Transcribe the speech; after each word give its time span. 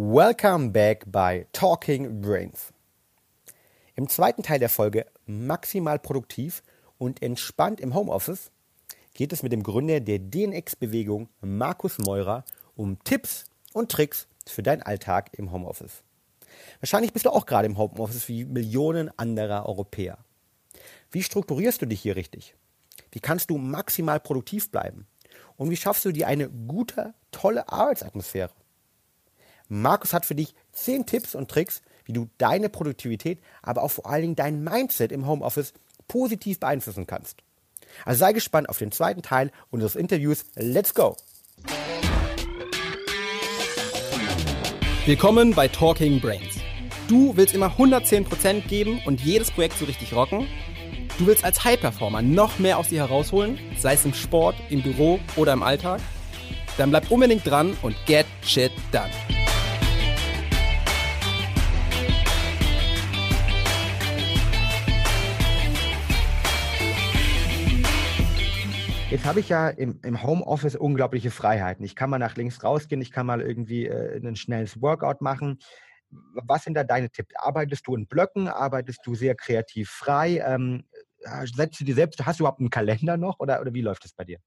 Welcome 0.00 0.70
back 0.70 1.06
bei 1.10 1.48
Talking 1.52 2.20
Brains. 2.20 2.72
Im 3.96 4.08
zweiten 4.08 4.44
Teil 4.44 4.60
der 4.60 4.68
Folge 4.68 5.06
maximal 5.26 5.98
produktiv 5.98 6.62
und 6.98 7.20
entspannt 7.20 7.80
im 7.80 7.94
Homeoffice 7.96 8.52
geht 9.12 9.32
es 9.32 9.42
mit 9.42 9.50
dem 9.50 9.64
Gründer 9.64 9.98
der 9.98 10.20
DNX-Bewegung 10.20 11.28
Markus 11.40 11.98
Meurer 11.98 12.44
um 12.76 13.02
Tipps 13.02 13.46
und 13.72 13.90
Tricks 13.90 14.28
für 14.46 14.62
deinen 14.62 14.82
Alltag 14.82 15.30
im 15.32 15.50
Homeoffice. 15.50 16.04
Wahrscheinlich 16.78 17.12
bist 17.12 17.26
du 17.26 17.30
auch 17.30 17.44
gerade 17.44 17.66
im 17.66 17.76
Homeoffice 17.76 18.28
wie 18.28 18.44
Millionen 18.44 19.10
anderer 19.18 19.66
Europäer. 19.66 20.18
Wie 21.10 21.24
strukturierst 21.24 21.82
du 21.82 21.86
dich 21.86 22.00
hier 22.00 22.14
richtig? 22.14 22.54
Wie 23.10 23.20
kannst 23.20 23.50
du 23.50 23.58
maximal 23.58 24.20
produktiv 24.20 24.70
bleiben? 24.70 25.08
Und 25.56 25.70
wie 25.70 25.76
schaffst 25.76 26.04
du 26.04 26.12
dir 26.12 26.28
eine 26.28 26.48
gute, 26.48 27.14
tolle 27.32 27.68
Arbeitsatmosphäre? 27.68 28.52
Markus 29.68 30.14
hat 30.14 30.24
für 30.24 30.34
dich 30.34 30.54
10 30.72 31.04
Tipps 31.06 31.34
und 31.34 31.50
Tricks, 31.50 31.82
wie 32.06 32.14
du 32.14 32.28
deine 32.38 32.70
Produktivität, 32.70 33.38
aber 33.62 33.82
auch 33.82 33.90
vor 33.90 34.06
allen 34.06 34.22
Dingen 34.22 34.36
dein 34.36 34.64
Mindset 34.64 35.12
im 35.12 35.26
Homeoffice 35.26 35.74
positiv 36.08 36.58
beeinflussen 36.58 37.06
kannst. 37.06 37.42
Also 38.04 38.20
sei 38.20 38.32
gespannt 38.32 38.68
auf 38.70 38.78
den 38.78 38.92
zweiten 38.92 39.22
Teil 39.22 39.50
unseres 39.70 39.94
Interviews. 39.94 40.44
Let's 40.54 40.94
go! 40.94 41.16
Willkommen 45.04 45.54
bei 45.54 45.68
Talking 45.68 46.20
Brains. 46.20 46.56
Du 47.08 47.36
willst 47.36 47.54
immer 47.54 47.68
110% 47.78 48.68
geben 48.68 49.00
und 49.06 49.20
jedes 49.20 49.50
Projekt 49.50 49.78
so 49.78 49.84
richtig 49.84 50.14
rocken? 50.14 50.46
Du 51.18 51.26
willst 51.26 51.44
als 51.44 51.64
High-Performer 51.64 52.22
noch 52.22 52.58
mehr 52.58 52.78
aus 52.78 52.88
dir 52.88 53.00
herausholen, 53.00 53.58
sei 53.78 53.94
es 53.94 54.04
im 54.04 54.14
Sport, 54.14 54.56
im 54.70 54.82
Büro 54.82 55.18
oder 55.36 55.52
im 55.52 55.62
Alltag? 55.62 56.00
Dann 56.76 56.90
bleib 56.90 57.10
unbedingt 57.10 57.46
dran 57.46 57.76
und 57.82 57.96
get 58.06 58.26
shit 58.42 58.70
done. 58.92 59.10
Jetzt 69.10 69.24
habe 69.24 69.40
ich 69.40 69.48
ja 69.48 69.70
im, 69.70 70.00
im, 70.02 70.22
Homeoffice 70.22 70.76
unglaubliche 70.76 71.30
Freiheiten. 71.30 71.82
Ich 71.82 71.96
kann 71.96 72.10
mal 72.10 72.18
nach 72.18 72.36
links 72.36 72.62
rausgehen, 72.62 73.00
ich 73.00 73.10
kann 73.10 73.24
mal 73.24 73.40
irgendwie 73.40 73.86
äh, 73.86 74.18
ein 74.18 74.36
schnelles 74.36 74.82
Workout 74.82 75.22
machen. 75.22 75.60
Was 76.10 76.64
sind 76.64 76.74
da 76.74 76.84
deine 76.84 77.08
Tipps? 77.08 77.34
Arbeitest 77.36 77.86
du 77.86 77.94
in 77.94 78.06
Blöcken? 78.06 78.48
Arbeitest 78.48 79.00
du 79.06 79.14
sehr 79.14 79.34
kreativ 79.34 79.88
frei? 79.88 80.42
Ähm, 80.44 80.84
setzt 81.44 81.80
du 81.80 81.84
dir 81.84 81.94
selbst, 81.94 82.24
hast 82.26 82.38
du 82.38 82.42
überhaupt 82.42 82.60
einen 82.60 82.68
Kalender 82.68 83.16
noch 83.16 83.40
oder, 83.40 83.62
oder 83.62 83.72
wie 83.72 83.80
läuft 83.80 84.04
es 84.04 84.12
bei 84.12 84.24
dir? 84.24 84.40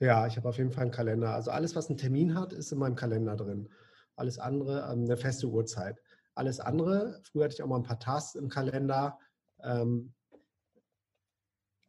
Ja, 0.00 0.26
ich 0.26 0.36
habe 0.36 0.46
auf 0.46 0.58
jeden 0.58 0.72
Fall 0.72 0.82
einen 0.82 0.90
Kalender. 0.90 1.34
Also 1.34 1.50
alles, 1.50 1.74
was 1.74 1.88
einen 1.88 1.96
Termin 1.96 2.38
hat, 2.38 2.52
ist 2.52 2.72
in 2.72 2.78
meinem 2.78 2.94
Kalender 2.94 3.36
drin. 3.36 3.70
Alles 4.16 4.38
andere, 4.38 4.86
ähm, 4.92 5.04
eine 5.04 5.16
feste 5.16 5.46
Uhrzeit. 5.46 5.98
Alles 6.34 6.60
andere, 6.60 7.22
früher 7.24 7.44
hatte 7.44 7.54
ich 7.54 7.62
auch 7.62 7.68
mal 7.68 7.76
ein 7.76 7.84
paar 7.84 8.00
Tasks 8.00 8.34
im 8.34 8.50
Kalender. 8.50 9.18
Ähm, 9.64 10.12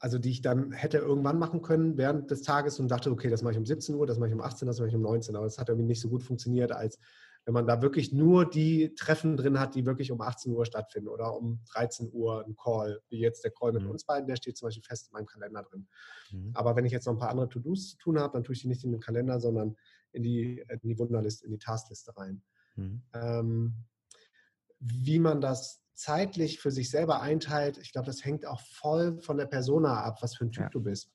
also 0.02 0.18
die 0.18 0.32
ich 0.32 0.42
dann 0.42 0.72
hätte 0.72 0.98
irgendwann 0.98 1.38
machen 1.38 1.62
können 1.62 1.96
während 1.96 2.32
des 2.32 2.42
Tages 2.42 2.80
und 2.80 2.90
dachte, 2.90 3.12
okay, 3.12 3.30
das 3.30 3.44
mache 3.44 3.54
ich 3.54 3.60
um 3.60 3.68
17 3.68 3.94
Uhr, 3.94 4.08
das 4.08 4.18
mache 4.18 4.30
ich 4.30 4.36
um 4.36 4.42
18 4.42 4.68
Uhr, 4.68 4.72
das 4.72 4.80
mache 4.80 4.90
ich 4.90 4.96
um 4.96 5.04
19 5.04 5.36
Uhr. 5.36 5.40
Aber 5.40 5.46
das 5.46 5.60
hat 5.60 5.70
irgendwie 5.70 5.88
nicht 5.88 6.02
so 6.02 6.10
gut 6.10 6.24
funktioniert, 6.24 6.72
als 6.72 6.98
wenn 7.46 7.54
man 7.54 7.68
da 7.68 7.84
wirklich 7.84 8.12
nur 8.12 8.50
die 8.50 8.96
Treffen 8.96 9.38
drin 9.38 9.60
hat, 9.60 9.76
die 9.76 9.86
wirklich 9.86 10.12
um 10.12 10.20
18 10.20 10.54
Uhr 10.54 10.66
stattfinden 10.66 11.08
oder 11.08 11.36
um 11.36 11.60
13 11.74 12.10
Uhr 12.12 12.44
ein 12.46 12.56
Call, 12.56 13.00
wie 13.10 13.20
jetzt 13.20 13.44
der 13.44 13.52
Call 13.52 13.74
mit 13.74 13.84
mhm. 13.84 13.92
uns 13.92 14.04
beiden, 14.04 14.28
der 14.28 14.38
steht 14.38 14.58
zum 14.58 14.68
Beispiel 14.68 14.84
fest 14.84 15.10
in 15.10 15.14
meinem 15.14 15.28
Kalender 15.28 15.62
drin. 15.62 15.88
Mhm. 16.32 16.50
Aber 16.56 16.76
wenn 16.76 16.86
ich 16.86 16.92
jetzt 16.92 17.06
noch 17.06 17.14
ein 17.14 17.20
paar 17.20 17.30
andere 17.30 17.50
To-Dos 17.50 17.92
zu 17.92 17.98
tun 17.98 18.20
habe, 18.20 18.34
dann 18.34 18.44
tue 18.44 18.54
ich 18.54 18.62
die 18.62 18.68
nicht 18.68 18.84
in 18.84 18.92
den 18.92 19.02
Kalender, 19.02 19.40
sondern 19.40 19.76
in 20.14 20.24
die, 20.24 20.66
in 20.68 20.90
die 20.90 20.98
Wunderliste, 20.98 21.46
in 21.46 21.52
die 21.52 21.60
Taskliste 21.60 22.18
rein. 22.18 22.42
Mhm. 22.76 23.04
Ähm, 23.14 23.74
wie 24.80 25.20
man 25.20 25.42
das 25.42 25.81
zeitlich 25.94 26.59
für 26.59 26.72
sich 26.72 26.89
selber 26.89 27.22
einteilt, 27.22 27.78
ich 27.78 27.92
glaube, 27.92 28.08
das 28.08 28.23
hängt 28.25 28.45
auch 28.45 28.61
voll 28.61 29.20
von 29.22 29.38
der 29.38 29.45
Persona 29.45 30.03
ab, 30.03 30.17
was 30.21 30.36
für 30.36 30.45
ein 30.45 30.52
Typ 30.52 30.64
ja. 30.64 30.70
du 30.70 30.82
bist. 30.82 31.11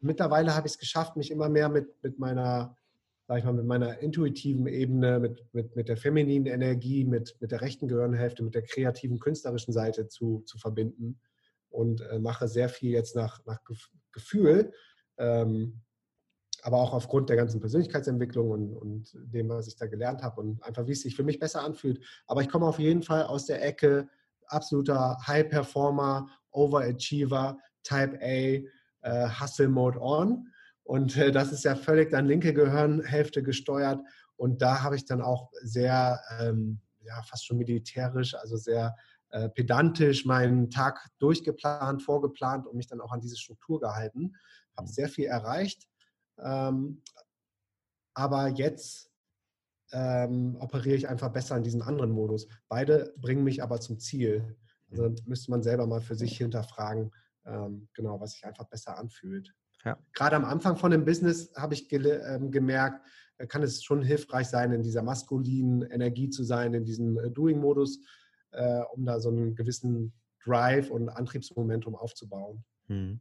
Mittlerweile 0.00 0.54
habe 0.54 0.66
ich 0.66 0.74
es 0.74 0.78
geschafft, 0.78 1.16
mich 1.16 1.30
immer 1.30 1.48
mehr 1.48 1.68
mit, 1.68 2.02
mit 2.02 2.18
meiner, 2.18 2.76
sag 3.26 3.38
ich 3.38 3.44
mal, 3.44 3.54
mit 3.54 3.66
meiner 3.66 3.98
intuitiven 3.98 4.66
Ebene, 4.66 5.18
mit, 5.18 5.46
mit, 5.52 5.74
mit 5.76 5.88
der 5.88 5.96
femininen 5.96 6.46
Energie, 6.46 7.04
mit, 7.04 7.36
mit 7.40 7.50
der 7.50 7.60
rechten 7.60 7.88
Gehirnhälfte, 7.88 8.42
mit 8.42 8.54
der 8.54 8.62
kreativen, 8.62 9.18
künstlerischen 9.18 9.72
Seite 9.72 10.08
zu, 10.08 10.42
zu 10.46 10.58
verbinden 10.58 11.18
und 11.70 12.00
äh, 12.02 12.18
mache 12.18 12.48
sehr 12.48 12.68
viel 12.68 12.90
jetzt 12.90 13.16
nach, 13.16 13.44
nach 13.46 13.60
Gefühl. 14.12 14.72
Ähm, 15.18 15.82
aber 16.66 16.78
auch 16.78 16.92
aufgrund 16.92 17.28
der 17.28 17.36
ganzen 17.36 17.60
Persönlichkeitsentwicklung 17.60 18.50
und, 18.50 18.74
und 18.74 19.12
dem, 19.14 19.50
was 19.50 19.68
ich 19.68 19.76
da 19.76 19.86
gelernt 19.86 20.24
habe 20.24 20.40
und 20.40 20.60
einfach, 20.64 20.88
wie 20.88 20.92
es 20.92 21.02
sich 21.02 21.14
für 21.14 21.22
mich 21.22 21.38
besser 21.38 21.62
anfühlt. 21.62 22.04
Aber 22.26 22.40
ich 22.40 22.48
komme 22.48 22.66
auf 22.66 22.80
jeden 22.80 23.04
Fall 23.04 23.22
aus 23.22 23.46
der 23.46 23.64
Ecke 23.64 24.08
absoluter 24.48 25.16
High 25.28 25.48
Performer, 25.48 26.26
Overachiever, 26.50 27.56
Type 27.84 28.18
A, 28.20 29.06
äh, 29.06 29.28
Hustle 29.40 29.68
Mode 29.68 30.02
On. 30.02 30.48
Und 30.82 31.16
äh, 31.16 31.30
das 31.30 31.52
ist 31.52 31.62
ja 31.62 31.76
völlig 31.76 32.10
dann 32.10 32.26
linke 32.26 32.52
Gehirnhälfte 32.52 33.44
gesteuert. 33.44 34.00
Und 34.34 34.60
da 34.60 34.82
habe 34.82 34.96
ich 34.96 35.04
dann 35.04 35.22
auch 35.22 35.52
sehr, 35.62 36.20
ähm, 36.40 36.80
ja, 37.04 37.22
fast 37.22 37.46
schon 37.46 37.58
militärisch, 37.58 38.34
also 38.34 38.56
sehr 38.56 38.96
äh, 39.30 39.48
pedantisch 39.50 40.26
meinen 40.26 40.68
Tag 40.68 41.10
durchgeplant, 41.20 42.02
vorgeplant 42.02 42.66
und 42.66 42.74
mich 42.76 42.88
dann 42.88 43.00
auch 43.00 43.12
an 43.12 43.20
diese 43.20 43.36
Struktur 43.36 43.78
gehalten. 43.78 44.34
Habe 44.76 44.88
sehr 44.88 45.08
viel 45.08 45.26
erreicht 45.26 45.86
ähm, 46.42 47.02
aber 48.14 48.48
jetzt 48.48 49.10
ähm, 49.92 50.56
operiere 50.58 50.96
ich 50.96 51.08
einfach 51.08 51.32
besser 51.32 51.56
in 51.56 51.62
diesem 51.62 51.82
anderen 51.82 52.10
Modus. 52.10 52.48
Beide 52.68 53.14
bringen 53.18 53.44
mich 53.44 53.62
aber 53.62 53.80
zum 53.80 53.98
Ziel. 53.98 54.56
Also 54.90 55.08
mhm. 55.08 55.16
müsste 55.26 55.50
man 55.50 55.62
selber 55.62 55.86
mal 55.86 56.00
für 56.00 56.14
sich 56.14 56.36
hinterfragen, 56.36 57.12
ähm, 57.44 57.88
genau, 57.94 58.20
was 58.20 58.32
sich 58.32 58.44
einfach 58.44 58.64
besser 58.64 58.98
anfühlt. 58.98 59.54
Ja. 59.84 59.98
Gerade 60.14 60.36
am 60.36 60.44
Anfang 60.44 60.76
von 60.76 60.90
dem 60.90 61.04
Business 61.04 61.52
habe 61.56 61.74
ich 61.74 61.92
ähm, 61.92 62.50
gemerkt, 62.50 63.06
äh, 63.38 63.46
kann 63.46 63.62
es 63.62 63.84
schon 63.84 64.02
hilfreich 64.02 64.48
sein, 64.48 64.72
in 64.72 64.82
dieser 64.82 65.02
maskulinen 65.02 65.82
Energie 65.82 66.30
zu 66.30 66.42
sein, 66.42 66.74
in 66.74 66.84
diesem 66.84 67.18
äh, 67.18 67.30
Doing-Modus, 67.30 68.00
äh, 68.52 68.80
um 68.94 69.04
da 69.04 69.20
so 69.20 69.28
einen 69.28 69.54
gewissen 69.54 70.12
Drive 70.44 70.90
und 70.90 71.08
Antriebsmomentum 71.08 71.94
aufzubauen. 71.94 72.64
Hm. 72.86 73.20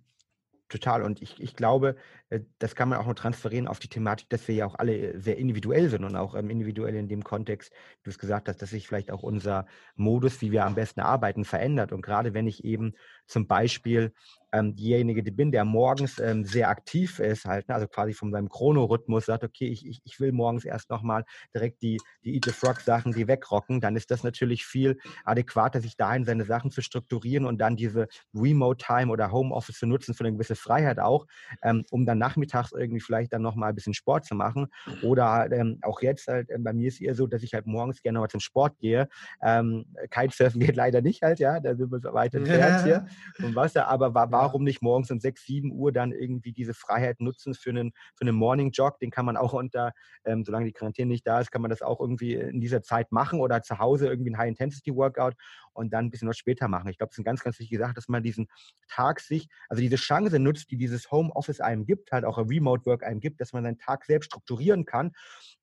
Total. 0.75 1.03
Und 1.03 1.21
ich, 1.21 1.39
ich 1.39 1.55
glaube, 1.55 1.95
äh, 2.29 2.41
das 2.59 2.75
kann 2.75 2.89
man 2.89 2.99
auch 2.99 3.05
noch 3.05 3.13
transferieren 3.13 3.65
auf 3.65 3.79
die 3.79 3.87
Thematik, 3.87 4.27
dass 4.29 4.45
wir 4.49 4.55
ja 4.55 4.65
auch 4.65 4.75
alle 4.75 5.13
äh, 5.13 5.19
sehr 5.19 5.37
individuell 5.37 5.89
sind 5.89 6.03
und 6.03 6.17
auch 6.17 6.35
ähm, 6.35 6.49
individuell 6.49 6.95
in 6.95 7.07
dem 7.07 7.23
Kontext, 7.23 7.71
du 8.03 8.09
es 8.09 8.19
gesagt 8.19 8.49
hast, 8.49 8.61
dass 8.61 8.71
sich 8.71 8.85
vielleicht 8.85 9.09
auch 9.09 9.23
unser 9.23 9.67
Modus, 9.95 10.41
wie 10.41 10.51
wir 10.51 10.65
am 10.65 10.75
besten 10.75 10.99
arbeiten, 10.99 11.45
verändert. 11.45 11.93
Und 11.93 12.01
gerade 12.01 12.33
wenn 12.33 12.45
ich 12.45 12.65
eben 12.65 12.93
zum 13.27 13.47
Beispiel 13.47 14.11
ähm, 14.55 14.75
diejenige 14.75 15.21
die 15.21 15.31
bin, 15.31 15.51
der 15.51 15.65
morgens 15.65 16.19
ähm, 16.19 16.45
sehr 16.45 16.69
aktiv 16.69 17.19
ist, 17.19 17.45
halt, 17.45 17.67
ne, 17.67 17.75
also 17.75 17.87
quasi 17.87 18.13
von 18.13 18.31
seinem 18.31 18.47
Chronorhythmus 18.47 19.25
sagt, 19.25 19.43
okay, 19.43 19.67
ich, 19.67 19.85
ich, 19.85 20.01
ich 20.05 20.19
will 20.19 20.31
morgens 20.31 20.63
erst 20.63 20.89
nochmal 20.89 21.25
direkt 21.53 21.81
die, 21.81 21.99
die 22.23 22.35
Eat 22.35 22.45
the 22.45 22.51
Frog 22.51 22.79
Sachen, 22.79 23.11
die 23.11 23.27
wegrocken, 23.27 23.81
dann 23.81 23.95
ist 23.95 24.11
das 24.11 24.23
natürlich 24.23 24.65
viel 24.65 24.97
adäquater, 25.25 25.81
sich 25.81 25.97
dahin 25.97 26.23
seine 26.23 26.45
Sachen 26.45 26.71
zu 26.71 26.81
strukturieren 26.81 27.45
und 27.45 27.57
dann 27.57 27.75
diese 27.75 28.07
Remote 28.33 28.83
Time 28.85 29.11
oder 29.11 29.31
Homeoffice 29.31 29.79
zu 29.79 29.87
nutzen 29.87 30.13
für 30.13 30.23
eine 30.23 30.33
gewisse 30.33 30.55
Freiheit 30.55 30.99
auch, 30.99 31.27
ähm, 31.61 31.83
um 31.91 32.05
dann 32.05 32.17
nachmittags 32.17 32.71
irgendwie 32.71 33.01
vielleicht 33.01 33.33
dann 33.33 33.41
nochmal 33.41 33.69
ein 33.69 33.75
bisschen 33.75 33.93
Sport 33.93 34.25
zu 34.25 34.35
machen. 34.35 34.67
Oder 35.03 35.51
ähm, 35.51 35.79
auch 35.81 36.01
jetzt 36.01 36.27
halt, 36.27 36.49
äh, 36.49 36.57
bei 36.59 36.71
mir 36.71 36.87
ist 36.87 37.01
eher 37.01 37.15
so, 37.15 37.27
dass 37.27 37.43
ich 37.43 37.53
halt 37.53 37.65
morgens 37.65 38.01
gerne 38.01 38.19
mal 38.19 38.29
zum 38.29 38.39
Sport 38.39 38.77
gehe. 38.79 39.09
Ähm, 39.41 39.85
Kitesurfen 40.09 40.59
geht 40.61 40.77
leider 40.77 41.01
nicht 41.01 41.23
halt, 41.23 41.39
ja, 41.39 41.59
da 41.59 41.75
sind 41.75 41.91
wir 41.91 42.13
weit 42.13 42.35
entfernt 42.35 42.83
hier 42.85 43.05
vom 43.39 43.55
Wasser, 43.55 43.87
aber 43.87 44.13
war 44.13 44.31
warum 44.31 44.63
nicht 44.63 44.81
morgens 44.81 45.11
um 45.11 45.19
6, 45.19 45.45
7 45.45 45.71
Uhr 45.71 45.91
dann 45.91 46.11
irgendwie 46.11 46.51
diese 46.51 46.73
Freiheit 46.73 47.19
nutzen 47.19 47.53
für 47.53 47.69
einen, 47.69 47.91
für 48.15 48.21
einen 48.25 48.35
Morning 48.35 48.71
Jog? 48.71 48.99
Den 48.99 49.11
kann 49.11 49.25
man 49.25 49.37
auch 49.37 49.53
unter, 49.53 49.93
ähm, 50.25 50.43
solange 50.45 50.65
die 50.65 50.73
Quarantäne 50.73 51.09
nicht 51.09 51.25
da 51.27 51.39
ist, 51.39 51.51
kann 51.51 51.61
man 51.61 51.69
das 51.69 51.81
auch 51.81 51.99
irgendwie 51.99 52.33
in 52.33 52.61
dieser 52.61 52.81
Zeit 52.81 53.11
machen 53.11 53.40
oder 53.40 53.61
zu 53.61 53.79
Hause 53.79 54.07
irgendwie 54.07 54.31
ein 54.31 54.37
High-Intensity-Workout 54.37 55.35
und 55.73 55.93
dann 55.93 56.05
ein 56.05 56.11
bisschen 56.11 56.28
was 56.28 56.37
später 56.37 56.67
machen. 56.67 56.90
Ich 56.90 56.97
glaube, 56.97 57.09
es 57.09 57.16
ist 57.16 57.19
eine 57.19 57.25
ganz, 57.25 57.43
ganz 57.43 57.59
wichtige 57.59 57.79
Sache, 57.79 57.93
dass 57.93 58.07
man 58.07 58.23
diesen 58.23 58.47
Tag 58.87 59.19
sich, 59.19 59.47
also 59.69 59.81
diese 59.81 59.97
Chance 59.97 60.40
nutzt, 60.40 60.72
die 60.72 60.78
dieses 60.78 61.11
Homeoffice 61.11 61.59
einem 61.59 61.85
gibt, 61.85 62.11
halt 62.11 62.25
auch 62.25 62.37
ein 62.37 62.47
Remote 62.47 62.85
Work 62.85 63.03
einem 63.03 63.19
gibt, 63.19 63.41
dass 63.41 63.53
man 63.53 63.63
seinen 63.63 63.78
Tag 63.78 64.05
selbst 64.05 64.28
strukturieren 64.28 64.85
kann 64.85 65.11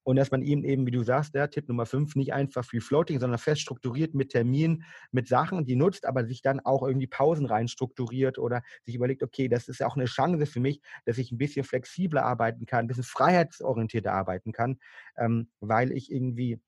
und 0.05 0.17
dass 0.17 0.31
man 0.31 0.43
eben 0.43 0.65
eben, 0.65 0.87
wie 0.87 0.91
du 0.91 1.03
sagst, 1.03 1.35
der 1.35 1.51
Tipp 1.51 1.69
Nummer 1.69 1.87
5, 1.87 2.17
nicht 2.17 2.33
einfach 2.33 2.65
viel 2.65 2.81
Floating, 2.81 3.21
sondern 3.21 3.39
fest 3.39 3.61
strukturiert 3.61 4.15
mit 4.15 4.31
Terminen, 4.31 4.85
mit 5.11 5.29
Sachen, 5.29 5.65
die 5.65 5.77
nutzt, 5.77 6.07
aber 6.07 6.25
sich 6.27 6.43
dann 6.43 6.61
auch 6.61 6.83
irgendwie 6.83 7.07
Pausen 7.07 7.42
rein 7.47 7.69
strukturiert 7.69 8.39
oder 8.39 8.63
sich 8.85 8.95
überlegt, 8.95 9.23
okay, 9.23 9.49
das 9.49 9.69
ist 9.69 9.81
ja 9.81 9.87
auch 9.87 9.97
eine 9.97 10.07
Chance 10.07 10.47
für 10.47 10.61
mich, 10.61 10.81
dass 11.05 11.19
ich 11.19 11.33
ein 11.33 11.39
bisschen 11.39 11.65
flexibler 11.65 12.25
arbeiten 12.25 12.67
kann, 12.67 12.85
ein 12.85 12.89
bisschen 12.89 13.05
freiheitsorientierter 13.05 14.13
arbeiten 14.13 14.53
kann, 14.53 14.79
ähm, 15.17 15.51
weil 15.61 15.93
ich 15.93 16.11
irgendwie 16.11 16.61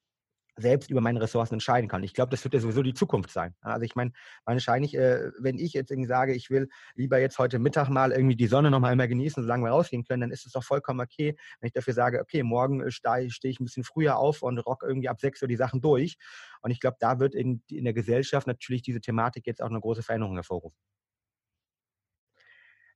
selbst 0.56 0.90
über 0.90 1.00
meine 1.00 1.20
Ressourcen 1.20 1.54
entscheiden 1.54 1.88
kann. 1.88 2.02
Ich 2.02 2.14
glaube, 2.14 2.30
das 2.30 2.44
wird 2.44 2.54
ja 2.54 2.60
sowieso 2.60 2.82
die 2.82 2.94
Zukunft 2.94 3.30
sein. 3.30 3.54
Also 3.60 3.84
ich 3.84 3.96
meine, 3.96 4.12
wahrscheinlich, 4.44 4.96
äh, 4.96 5.30
wenn 5.38 5.58
ich 5.58 5.72
jetzt 5.72 5.90
irgendwie 5.90 6.08
sage, 6.08 6.34
ich 6.34 6.50
will 6.50 6.68
lieber 6.94 7.18
jetzt 7.18 7.38
heute 7.38 7.58
Mittag 7.58 7.88
mal 7.88 8.12
irgendwie 8.12 8.36
die 8.36 8.46
Sonne 8.46 8.70
noch 8.70 8.78
mal 8.78 8.92
einmal 8.92 9.08
genießen, 9.08 9.42
solange 9.42 9.64
wir 9.64 9.70
rausgehen 9.70 10.04
können, 10.04 10.20
dann 10.20 10.30
ist 10.30 10.46
es 10.46 10.52
doch 10.52 10.62
vollkommen 10.62 11.00
okay, 11.00 11.36
wenn 11.60 11.66
ich 11.66 11.72
dafür 11.72 11.94
sage, 11.94 12.20
okay, 12.20 12.42
morgen 12.42 12.80
äh, 12.80 12.90
stehe 12.90 13.30
steh 13.30 13.48
ich 13.48 13.60
ein 13.60 13.64
bisschen 13.64 13.84
früher 13.84 14.16
auf 14.16 14.42
und 14.42 14.58
rock 14.58 14.84
irgendwie 14.86 15.08
ab 15.08 15.20
sechs 15.20 15.42
Uhr 15.42 15.48
die 15.48 15.56
Sachen 15.56 15.80
durch. 15.80 16.16
Und 16.62 16.70
ich 16.70 16.80
glaube, 16.80 16.96
da 17.00 17.18
wird 17.18 17.34
in, 17.34 17.62
in 17.68 17.84
der 17.84 17.94
Gesellschaft 17.94 18.46
natürlich 18.46 18.82
diese 18.82 19.00
Thematik 19.00 19.46
jetzt 19.46 19.60
auch 19.60 19.70
eine 19.70 19.80
große 19.80 20.02
Veränderung 20.02 20.34
hervorrufen. 20.34 20.78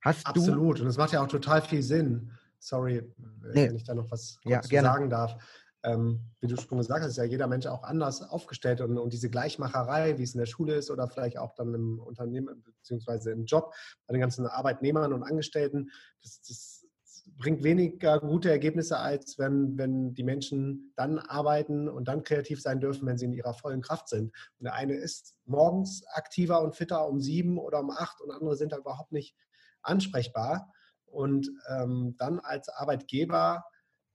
Hast 0.02 0.26
Absolut. 0.26 0.78
Du, 0.78 0.82
und 0.82 0.88
es 0.88 0.96
macht 0.96 1.12
ja 1.12 1.22
auch 1.22 1.28
total 1.28 1.60
viel 1.60 1.82
Sinn. 1.82 2.32
Sorry, 2.60 3.02
nee. 3.52 3.68
wenn 3.68 3.76
ich 3.76 3.84
da 3.84 3.94
noch 3.94 4.10
was 4.10 4.38
ja, 4.44 4.62
sagen 4.62 5.10
darf 5.10 5.36
ähm, 5.88 6.20
wie 6.40 6.46
du 6.46 6.56
schon 6.56 6.78
gesagt 6.78 7.02
hast, 7.02 7.10
ist 7.10 7.16
ja 7.16 7.24
jeder 7.24 7.46
Mensch 7.46 7.66
auch 7.66 7.82
anders 7.82 8.22
aufgestellt 8.22 8.80
und, 8.80 8.98
und, 8.98 9.12
diese 9.12 9.30
Gleichmacherei, 9.30 10.18
wie 10.18 10.22
es 10.22 10.34
in 10.34 10.38
der 10.38 10.46
Schule 10.46 10.74
ist 10.74 10.90
oder 10.90 11.08
vielleicht 11.08 11.38
auch 11.38 11.54
dann 11.54 11.74
im 11.74 11.98
Unternehmen 12.00 12.62
beziehungsweise 12.62 13.30
im 13.32 13.44
Job 13.44 13.72
bei 14.06 14.12
den 14.12 14.20
ganzen 14.20 14.46
Arbeitnehmern 14.46 15.12
und 15.12 15.22
Angestellten, 15.22 15.90
das, 16.22 16.40
das 16.42 16.78
bringt 17.36 17.62
weniger 17.62 18.20
gute 18.20 18.50
Ergebnisse, 18.50 18.98
als 18.98 19.38
wenn, 19.38 19.78
wenn 19.78 20.14
die 20.14 20.24
Menschen 20.24 20.92
dann 20.96 21.18
arbeiten 21.18 21.88
und 21.88 22.08
dann 22.08 22.24
kreativ 22.24 22.60
sein 22.60 22.80
dürfen, 22.80 23.06
wenn 23.06 23.18
sie 23.18 23.26
in 23.26 23.32
ihrer 23.32 23.54
vollen 23.54 23.80
Kraft 23.80 24.08
sind. 24.08 24.32
Und 24.58 24.64
der 24.64 24.74
eine 24.74 24.94
ist 24.94 25.34
morgens 25.44 26.04
aktiver 26.12 26.62
und 26.62 26.74
fitter 26.74 27.06
um 27.06 27.20
sieben 27.20 27.58
oder 27.58 27.80
um 27.80 27.90
acht 27.90 28.20
und 28.20 28.30
andere 28.30 28.56
sind 28.56 28.72
da 28.72 28.78
überhaupt 28.78 29.12
nicht 29.12 29.36
ansprechbar. 29.82 30.72
Und 31.06 31.50
ähm, 31.68 32.16
dann 32.18 32.38
als 32.40 32.68
Arbeitgeber 32.68 33.64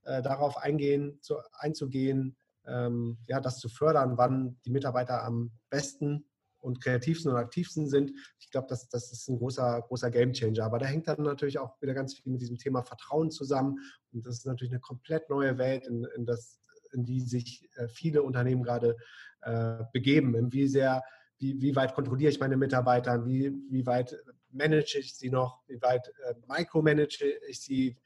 äh, 0.04 0.22
darauf 0.22 0.58
eingehen, 0.58 1.20
zu, 1.22 1.38
einzugehen, 1.54 2.36
ähm, 2.66 3.18
ja, 3.28 3.40
das 3.40 3.60
zu 3.60 3.70
fördern, 3.70 4.18
wann 4.18 4.58
die 4.66 4.72
Mitarbeiter 4.72 5.24
am 5.24 5.52
besten 5.70 6.26
und 6.64 6.82
kreativsten 6.82 7.32
und 7.32 7.38
aktivsten 7.38 7.88
sind. 7.90 8.12
Ich 8.40 8.50
glaube, 8.50 8.68
das, 8.70 8.88
das 8.88 9.12
ist 9.12 9.28
ein 9.28 9.38
großer, 9.38 9.82
großer 9.82 10.10
Gamechanger. 10.10 10.64
Aber 10.64 10.80
da 10.80 10.86
hängt 10.86 11.08
dann 11.08 11.22
natürlich 11.22 11.60
auch 11.60 11.80
wieder 11.82 11.94
ganz 11.94 12.16
viel 12.16 12.32
mit 12.32 12.42
diesem 12.42 12.58
Thema 12.58 12.84
Vertrauen 12.84 13.32
zusammen. 13.32 13.80
Und 14.14 14.26
das 14.26 14.38
ist 14.38 14.46
natürlich 14.46 14.72
eine 14.72 14.80
komplett 14.80 15.30
neue 15.30 15.58
Welt, 15.58 15.86
in, 15.88 16.08
in, 16.16 16.26
das, 16.26 16.62
in 16.94 17.04
die 17.04 17.20
sich 17.20 17.70
äh, 17.76 17.88
viele 17.88 18.24
Unternehmen 18.24 18.64
gerade 18.64 18.96
äh, 19.42 19.84
begeben. 19.92 20.54
Wie 20.54 20.68
sehr, 20.68 21.04
wie, 21.38 21.62
wie 21.62 21.76
weit 21.76 21.94
kontrolliere 21.94 22.32
ich 22.32 22.40
meine 22.40 22.56
Mitarbeiter, 22.56 23.26
wie, 23.26 23.52
wie 23.70 23.86
weit 23.86 24.18
manage 24.50 25.00
ich 25.00 25.16
sie 25.18 25.30
noch, 25.30 25.64
wie 25.68 25.82
weit 25.82 26.14
äh, 26.26 26.36
micromanage 26.48 27.26
ich 27.50 27.60
sie, 27.60 27.98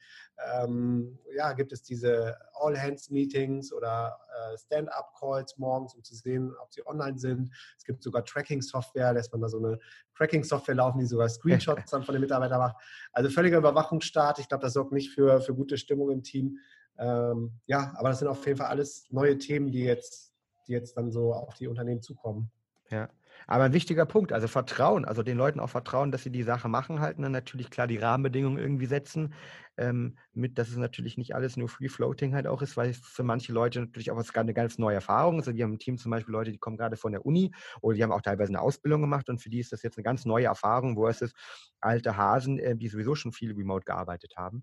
ähm, 0.46 1.18
ja, 1.34 1.52
gibt 1.52 1.72
es 1.72 1.82
diese 1.82 2.36
All-Hands-Meetings 2.54 3.72
oder 3.72 4.18
äh, 4.28 4.58
Stand-up-Calls 4.58 5.58
morgens, 5.58 5.94
um 5.94 6.04
zu 6.04 6.14
sehen, 6.14 6.54
ob 6.62 6.72
sie 6.72 6.86
online 6.86 7.18
sind. 7.18 7.50
Es 7.76 7.84
gibt 7.84 8.02
sogar 8.02 8.24
Tracking-Software, 8.24 9.12
lässt 9.12 9.32
man 9.32 9.40
da 9.40 9.48
so 9.48 9.58
eine 9.58 9.78
Tracking-Software 10.16 10.76
laufen, 10.76 11.00
die 11.00 11.06
sogar 11.06 11.28
Screenshots 11.28 11.90
dann 11.90 12.04
von 12.04 12.14
den 12.14 12.20
Mitarbeitern 12.20 12.58
macht. 12.58 12.76
Also 13.12 13.30
völliger 13.30 13.58
Überwachungsstaat. 13.58 14.38
Ich 14.38 14.48
glaube, 14.48 14.62
das 14.62 14.74
sorgt 14.74 14.92
nicht 14.92 15.10
für, 15.10 15.40
für 15.40 15.54
gute 15.54 15.76
Stimmung 15.76 16.10
im 16.10 16.22
Team. 16.22 16.58
Ähm, 16.98 17.52
ja, 17.66 17.92
aber 17.96 18.10
das 18.10 18.20
sind 18.20 18.28
auf 18.28 18.44
jeden 18.46 18.58
Fall 18.58 18.68
alles 18.68 19.06
neue 19.10 19.38
Themen, 19.38 19.70
die 19.70 19.84
jetzt, 19.84 20.32
die 20.66 20.72
jetzt 20.72 20.96
dann 20.96 21.10
so 21.10 21.32
auf 21.32 21.54
die 21.54 21.68
Unternehmen 21.68 22.02
zukommen. 22.02 22.50
Ja, 22.90 23.08
aber 23.48 23.64
ein 23.64 23.72
wichtiger 23.72 24.04
Punkt, 24.04 24.32
also 24.32 24.46
Vertrauen, 24.46 25.06
also 25.06 25.22
den 25.22 25.38
Leuten 25.38 25.58
auch 25.58 25.70
vertrauen, 25.70 26.12
dass 26.12 26.22
sie 26.22 26.30
die 26.30 26.42
Sache 26.42 26.68
machen, 26.68 27.00
halten 27.00 27.22
dann 27.22 27.32
natürlich 27.32 27.70
klar 27.70 27.86
die 27.86 27.96
Rahmenbedingungen 27.96 28.58
irgendwie 28.58 28.84
setzen, 28.86 29.32
ähm, 29.78 30.16
mit, 30.34 30.58
dass 30.58 30.68
es 30.68 30.76
natürlich 30.76 31.16
nicht 31.16 31.34
alles 31.34 31.56
nur 31.56 31.68
Free 31.70 31.88
Floating 31.88 32.34
halt 32.34 32.46
auch 32.46 32.60
ist, 32.60 32.76
weil 32.76 32.90
es 32.90 32.98
für 32.98 33.22
manche 33.22 33.54
Leute 33.54 33.80
natürlich 33.80 34.10
auch 34.10 34.22
eine 34.34 34.52
ganz 34.54 34.76
neue 34.76 34.96
Erfahrung 34.96 35.38
ist. 35.38 35.48
Also 35.48 35.56
wir 35.56 35.64
haben 35.64 35.72
im 35.72 35.78
Team 35.78 35.96
zum 35.96 36.10
Beispiel 36.10 36.32
Leute, 36.32 36.52
die 36.52 36.58
kommen 36.58 36.76
gerade 36.76 36.98
von 36.98 37.12
der 37.12 37.24
Uni 37.24 37.52
oder 37.80 37.96
die 37.96 38.02
haben 38.02 38.12
auch 38.12 38.20
teilweise 38.22 38.50
eine 38.50 38.60
Ausbildung 38.60 39.00
gemacht 39.00 39.30
und 39.30 39.40
für 39.40 39.48
die 39.48 39.60
ist 39.60 39.72
das 39.72 39.82
jetzt 39.82 39.96
eine 39.96 40.04
ganz 40.04 40.26
neue 40.26 40.44
Erfahrung, 40.44 40.96
wo 40.96 41.08
es 41.08 41.22
ist 41.22 41.34
alte 41.80 42.18
Hasen, 42.18 42.58
äh, 42.58 42.76
die 42.76 42.88
sowieso 42.88 43.14
schon 43.14 43.32
viel 43.32 43.52
remote 43.54 43.84
gearbeitet 43.86 44.34
haben. 44.36 44.62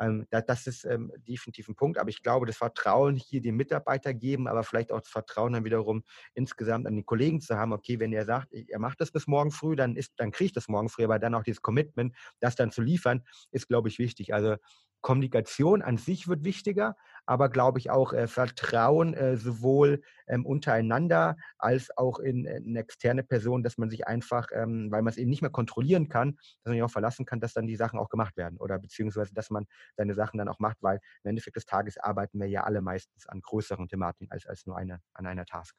Ähm, 0.00 0.26
das 0.30 0.66
ist 0.66 0.84
ähm, 0.84 1.12
definitiv 1.28 1.68
ein 1.68 1.76
Punkt. 1.76 1.98
Aber 1.98 2.08
ich 2.08 2.22
glaube, 2.22 2.46
das 2.46 2.56
Vertrauen 2.56 3.16
hier 3.16 3.40
dem 3.40 3.56
Mitarbeiter 3.56 4.14
geben, 4.14 4.48
aber 4.48 4.64
vielleicht 4.64 4.92
auch 4.92 5.00
das 5.00 5.10
Vertrauen 5.10 5.52
dann 5.52 5.64
wiederum 5.64 6.02
insgesamt 6.34 6.86
an 6.86 6.96
die 6.96 7.04
Kollegen 7.04 7.40
zu 7.40 7.56
haben, 7.56 7.72
okay, 7.72 8.00
wenn 8.00 8.12
er 8.12 8.24
sagt, 8.24 8.52
er 8.52 8.78
macht 8.78 9.00
das 9.00 9.12
bis 9.12 9.26
morgen 9.26 9.50
früh, 9.50 9.76
dann, 9.76 9.96
ist, 9.96 10.14
dann 10.16 10.30
kriege 10.30 10.46
ich 10.46 10.52
das 10.52 10.68
morgen 10.68 10.88
früh, 10.88 11.04
aber 11.04 11.18
dann 11.18 11.34
auch 11.34 11.42
dieses 11.42 11.62
Commitment, 11.62 12.16
das 12.40 12.56
dann 12.56 12.70
zu 12.70 12.82
liefern, 12.82 13.22
ist, 13.50 13.68
glaube 13.68 13.88
ich, 13.88 13.98
wichtig. 13.98 14.32
Also 14.32 14.56
Kommunikation 15.00 15.82
an 15.82 15.96
sich 15.96 16.28
wird 16.28 16.44
wichtiger, 16.44 16.96
aber 17.30 17.48
glaube 17.48 17.78
ich 17.78 17.90
auch 17.90 18.12
äh, 18.12 18.26
Vertrauen 18.26 19.14
äh, 19.14 19.36
sowohl 19.36 20.02
ähm, 20.26 20.44
untereinander 20.44 21.36
als 21.58 21.96
auch 21.96 22.18
in, 22.18 22.44
äh, 22.44 22.56
in, 22.56 22.74
externe 22.74 23.22
Personen, 23.22 23.62
dass 23.62 23.78
man 23.78 23.88
sich 23.88 24.08
einfach, 24.08 24.48
ähm, 24.52 24.90
weil 24.90 25.02
man 25.02 25.12
es 25.12 25.16
eben 25.16 25.30
nicht 25.30 25.40
mehr 25.40 25.52
kontrollieren 25.52 26.08
kann, 26.08 26.32
dass 26.32 26.64
man 26.64 26.74
sich 26.74 26.82
auch 26.82 26.90
verlassen 26.90 27.26
kann, 27.26 27.38
dass 27.38 27.52
dann 27.52 27.68
die 27.68 27.76
Sachen 27.76 28.00
auch 28.00 28.08
gemacht 28.08 28.36
werden 28.36 28.58
oder 28.58 28.80
beziehungsweise, 28.80 29.32
dass 29.32 29.48
man 29.48 29.66
seine 29.96 30.14
Sachen 30.14 30.38
dann 30.38 30.48
auch 30.48 30.58
macht, 30.58 30.78
weil 30.80 30.98
im 31.22 31.28
Endeffekt 31.28 31.54
des 31.54 31.66
Tages 31.66 31.98
arbeiten 31.98 32.40
wir 32.40 32.48
ja 32.48 32.64
alle 32.64 32.80
meistens 32.80 33.28
an 33.28 33.40
größeren 33.42 33.86
Thematiken 33.86 34.32
als, 34.32 34.44
als 34.46 34.66
nur 34.66 34.76
eine, 34.76 35.00
an 35.14 35.26
einer 35.26 35.46
Task. 35.46 35.76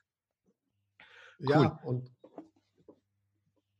Cool. 1.41 1.49
Ja, 1.49 1.79
und 1.83 2.15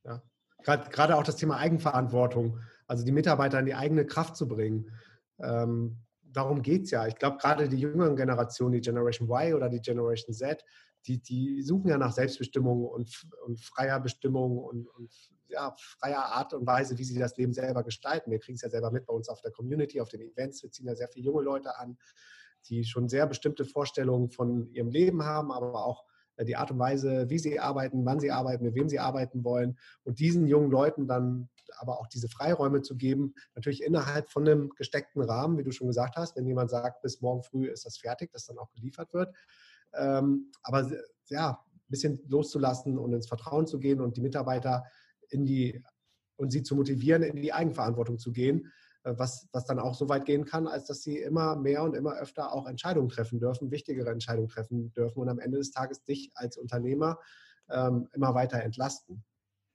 ja. 0.04 0.22
gerade 0.66 1.16
auch 1.16 1.24
das 1.24 1.38
Thema 1.38 1.56
Eigenverantwortung, 1.56 2.60
also 2.86 3.06
die 3.06 3.14
Mitarbeiter 3.14 3.60
in 3.60 3.66
die 3.66 3.76
eigene 3.76 4.06
Kraft 4.06 4.36
zu 4.36 4.50
bringen 4.50 4.92
ähm, 5.40 6.04
darum 6.32 6.62
geht 6.62 6.84
es 6.84 6.92
ja. 6.92 7.08
Ich 7.08 7.16
glaube, 7.16 7.38
gerade 7.38 7.70
die 7.70 7.78
jüngeren 7.78 8.16
Generationen, 8.16 8.74
die 8.74 8.82
Generation 8.82 9.30
Y 9.30 9.54
oder 9.54 9.70
die 9.70 9.82
Generation 9.82 10.34
Z, 10.34 10.64
die, 11.08 11.22
die 11.22 11.62
suchen 11.62 11.90
ja 11.90 11.98
nach 11.98 12.12
Selbstbestimmung 12.12 12.86
und, 12.86 13.26
und 13.46 13.60
freier 13.60 14.00
Bestimmung 14.00 14.58
und, 14.58 14.88
und 14.88 15.12
ja, 15.48 15.76
freier 15.78 16.24
Art 16.26 16.54
und 16.54 16.66
Weise, 16.66 16.98
wie 16.98 17.04
sie 17.04 17.20
das 17.20 17.36
Leben 17.38 17.54
selber 17.54 17.84
gestalten. 17.84 18.32
Wir 18.32 18.40
kriegen 18.40 18.56
es 18.56 18.62
ja 18.62 18.70
selber 18.70 18.92
mit 18.92 19.06
bei 19.06 19.14
uns 19.14 19.28
auf 19.30 19.42
der 19.42 19.52
Community, 19.52 20.00
auf 20.00 20.10
den 20.10 20.22
Events. 20.22 20.64
Wir 20.64 20.72
ziehen 20.72 20.88
ja 20.88 20.96
sehr 20.96 21.10
viele 21.10 21.26
junge 21.26 21.44
Leute 21.44 21.78
an, 21.78 21.98
die 22.70 22.84
schon 22.86 23.10
sehr 23.10 23.26
bestimmte 23.28 23.66
Vorstellungen 23.66 24.30
von 24.30 24.72
ihrem 24.74 24.90
Leben 24.90 25.24
haben, 25.24 25.52
aber 25.52 25.86
auch 25.86 26.06
die 26.44 26.56
Art 26.56 26.72
und 26.72 26.80
Weise, 26.80 27.30
wie 27.30 27.40
sie 27.40 27.60
arbeiten, 27.60 28.06
wann 28.06 28.20
sie 28.20 28.32
arbeiten, 28.32 28.64
mit 28.64 28.76
wem 28.76 28.90
sie 28.90 29.00
arbeiten 29.00 29.44
wollen 29.44 29.78
und 30.04 30.20
diesen 30.20 30.48
jungen 30.48 30.72
Leuten 30.72 31.08
dann 31.08 31.50
aber 31.78 32.00
auch 32.00 32.08
diese 32.08 32.28
Freiräume 32.28 32.82
zu 32.82 32.98
geben, 32.98 33.34
natürlich 33.56 33.84
innerhalb 33.84 34.30
von 34.30 34.48
einem 34.48 34.70
gesteckten 34.70 35.22
Rahmen, 35.22 35.58
wie 35.58 35.64
du 35.64 35.72
schon 35.72 35.88
gesagt 35.88 36.16
hast, 36.16 36.36
wenn 36.36 36.46
jemand 36.46 36.70
sagt, 36.70 37.02
bis 37.02 37.22
morgen 37.22 37.44
früh 37.44 37.68
ist 37.68 37.86
das 37.86 37.98
fertig, 37.98 38.32
dass 38.32 38.46
dann 38.46 38.58
auch 38.58 38.72
geliefert 38.72 39.14
wird. 39.14 39.34
Ähm, 39.94 40.52
aber 40.64 40.90
ja, 41.30 41.52
ein 41.52 41.90
bisschen 41.90 42.20
loszulassen 42.28 42.98
und 42.98 43.14
ins 43.14 43.28
Vertrauen 43.28 43.68
zu 43.68 43.80
gehen 43.80 44.02
und 44.02 44.18
die 44.18 44.22
Mitarbeiter 44.22 44.84
in 45.30 45.46
die 45.46 45.82
und 46.38 46.52
sie 46.52 46.64
zu 46.64 46.76
motivieren, 46.76 47.24
in 47.24 47.42
die 47.42 47.54
Eigenverantwortung 47.54 48.18
zu 48.18 48.32
gehen, 48.32 48.66
äh, 48.66 48.70
was, 49.04 49.48
was 49.52 49.66
dann 49.66 49.80
auch 49.80 49.96
so 49.96 50.10
weit 50.10 50.26
gehen 50.26 50.46
kann, 50.46 50.68
als 50.68 50.86
dass 50.86 51.02
sie 51.02 51.18
immer 51.18 51.56
mehr 51.56 51.84
und 51.84 51.96
immer 51.96 52.16
öfter 52.16 52.54
auch 52.54 52.68
Entscheidungen 52.68 53.10
treffen 53.10 53.40
dürfen, 53.40 53.72
wichtigere 53.72 54.10
Entscheidungen 54.12 54.50
treffen 54.50 54.94
dürfen 54.94 55.20
und 55.20 55.30
am 55.30 55.40
Ende 55.40 55.58
des 55.58 55.72
Tages 55.72 56.04
dich 56.04 56.32
als 56.36 56.58
Unternehmer 56.58 57.20
ähm, 57.70 58.08
immer 58.14 58.34
weiter 58.36 58.62
entlasten. 58.62 59.24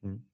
Hm. 0.03 0.27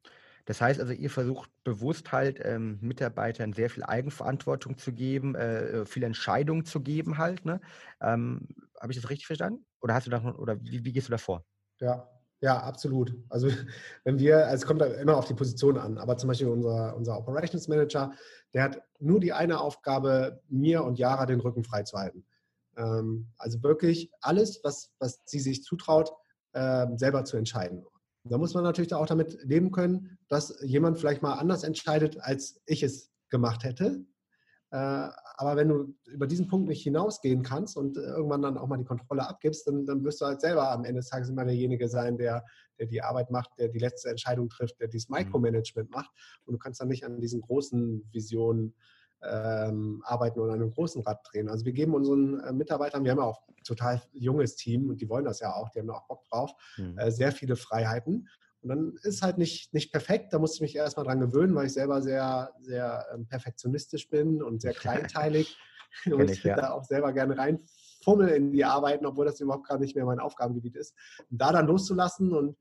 Das 0.45 0.61
heißt 0.61 0.81
also, 0.81 0.93
ihr 0.93 1.11
versucht 1.11 1.51
bewusst 1.63 2.11
halt 2.11 2.41
ähm, 2.43 2.79
Mitarbeitern 2.81 3.53
sehr 3.53 3.71
viel 3.71 3.85
Eigenverantwortung 3.85 4.77
zu 4.77 4.93
geben, 4.93 5.37
äh, 5.37 5.87
viel 5.87 6.03
Entscheidungen 6.03 6.65
zu 6.65 6.81
geben 6.81 7.19
halt. 7.19 7.45
Ne? 7.45 7.61
Ähm, 8.01 8.49
Habe 8.81 8.93
ich 8.93 9.01
das 9.01 9.09
richtig 9.09 9.27
verstanden? 9.27 9.65
Oder 9.81 9.95
hast 9.95 10.07
du 10.07 10.11
da 10.11 10.23
oder 10.35 10.61
wie, 10.61 10.85
wie 10.85 10.93
gehst 10.93 11.09
du 11.09 11.13
da 11.13 11.19
vor? 11.19 11.45
Ja, 11.81 12.09
ja, 12.43 12.59
absolut. 12.59 13.17
Also 13.29 13.49
wenn 14.05 14.19
wir, 14.19 14.47
also 14.47 14.63
es 14.63 14.67
kommt 14.67 14.83
immer 14.83 15.17
auf 15.17 15.27
die 15.27 15.35
Position 15.35 15.79
an, 15.79 15.97
aber 15.97 16.17
zum 16.19 16.29
Beispiel 16.29 16.49
unser, 16.49 16.95
unser 16.97 17.17
Operations 17.17 17.69
Manager, 17.69 18.13
der 18.53 18.65
hat 18.65 18.83
nur 18.99 19.21
die 19.21 19.33
eine 19.33 19.61
Aufgabe, 19.61 20.43
mir 20.49 20.83
und 20.85 20.99
Yara 20.99 21.25
den 21.25 21.41
Rücken 21.41 21.63
freizuhalten. 21.63 22.27
Ähm, 22.77 23.29
also 23.39 23.63
wirklich 23.63 24.11
alles, 24.21 24.61
was, 24.65 24.93
was 24.99 25.21
sie 25.25 25.39
sich 25.39 25.63
zutraut, 25.63 26.13
äh, 26.53 26.87
selber 26.97 27.25
zu 27.25 27.37
entscheiden. 27.37 27.87
Da 28.25 28.39
muss 28.39 28.55
man 28.55 28.65
natürlich 28.65 28.93
auch 28.93 29.07
damit 29.07 29.39
leben 29.45 29.71
können, 29.71 30.19
dass 30.29 30.59
jemand 30.63 30.99
vielleicht 30.99 31.23
mal 31.23 31.35
anders 31.35 31.63
entscheidet, 31.63 32.21
als 32.21 32.61
ich 32.67 32.83
es 32.83 33.11
gemacht 33.31 33.65
hätte. 33.65 34.05
Äh, 34.73 35.09
aber 35.37 35.57
wenn 35.57 35.69
du 35.69 35.95
über 36.07 36.27
diesen 36.27 36.49
Punkt 36.49 36.67
nicht 36.67 36.83
hinausgehen 36.83 37.43
kannst 37.43 37.77
und 37.77 37.99
irgendwann 37.99 38.41
dann 38.41 38.57
auch 38.57 38.67
mal 38.69 38.79
die 38.79 38.87
Kontrolle 38.87 39.29
abgibst, 39.29 39.67
dann, 39.67 39.85
dann 39.85 40.03
wirst 40.03 40.23
du 40.23 40.25
halt 40.25 40.41
selber 40.41 40.71
am 40.71 40.85
Ende 40.85 41.01
des 41.01 41.11
Tages 41.11 41.29
immer 41.29 41.45
derjenige 41.45 41.89
sein, 41.89 42.17
der, 42.17 42.45
der 42.79 42.87
die 42.87 43.03
Arbeit 43.03 43.31
macht, 43.31 43.51
der 43.59 43.69
die 43.69 43.79
letzte 43.79 44.09
Entscheidung 44.09 44.49
trifft, 44.49 44.81
der 44.81 44.89
dieses 44.89 45.11
mhm. 45.11 45.17
Micromanagement 45.17 45.91
macht. 45.91 46.11
Und 46.47 46.55
du 46.55 46.59
kannst 46.59 46.81
dann 46.81 46.89
nicht 46.89 47.05
an 47.05 47.21
diesen 47.21 47.43
großen 47.43 48.09
Visionen 48.13 48.75
ähm, 49.23 50.03
arbeiten 50.07 50.41
oder 50.41 50.55
an 50.55 50.63
einem 50.63 50.71
großen 50.71 51.03
Rad 51.03 51.21
drehen. 51.31 51.51
Also 51.51 51.67
wir 51.67 51.73
geben 51.73 51.95
unseren 51.95 52.41
äh, 52.41 52.53
Mitarbeitern, 52.53 53.05
wir 53.05 53.11
haben 53.11 53.19
ja 53.19 53.25
auch 53.25 53.47
ein 53.49 53.63
total 53.65 54.01
junges 54.13 54.57
Team 54.57 54.89
und 54.89 55.03
die 55.03 55.09
wollen 55.09 55.27
das 55.27 55.41
ja 55.41 55.55
auch, 55.55 55.69
die 55.69 55.81
haben 55.81 55.89
da 55.89 55.95
auch 55.95 56.07
Bock 56.07 56.25
drauf, 56.25 56.53
mhm. 56.79 56.99
äh, 56.99 57.11
sehr 57.11 57.31
viele 57.31 57.57
Freiheiten. 57.57 58.27
Und 58.63 58.69
dann 58.69 58.97
ist 59.03 59.23
halt 59.23 59.39
nicht, 59.39 59.75
nicht 59.75 59.93
perfekt. 59.93 60.33
Da 60.33 60.39
musste 60.39 60.57
ich 60.57 60.61
mich 60.63 60.77
erstmal 60.77 61.05
dran 61.05 61.21
gewöhnen, 61.21 61.55
weil 61.55 61.67
ich 61.67 61.73
selber 61.73 62.01
sehr, 62.01 62.53
sehr 62.61 63.07
ähm, 63.13 63.27
perfektionistisch 63.27 64.09
bin 64.09 64.43
und 64.43 64.63
sehr 64.63 64.73
kleinteilig 64.73 65.59
und 66.07 66.31
ich, 66.31 66.43
ja. 66.45 66.57
da 66.57 66.71
auch 66.71 66.85
selber 66.85 67.13
gerne 67.13 67.37
rein 67.37 67.61
Fummel 68.03 68.29
in 68.29 68.53
die 68.53 68.65
Arbeiten, 68.65 69.07
obwohl 69.07 69.27
das 69.27 69.41
überhaupt 69.41 69.69
gar 69.69 69.79
nicht 69.79 69.95
mehr 69.95 70.05
mein 70.05 70.21
Aufgabengebiet 70.21 70.77
ist. 70.77 70.95
Und 71.31 71.41
da 71.41 71.53
dann 71.53 71.67
loszulassen 71.67 72.33
und 72.33 72.57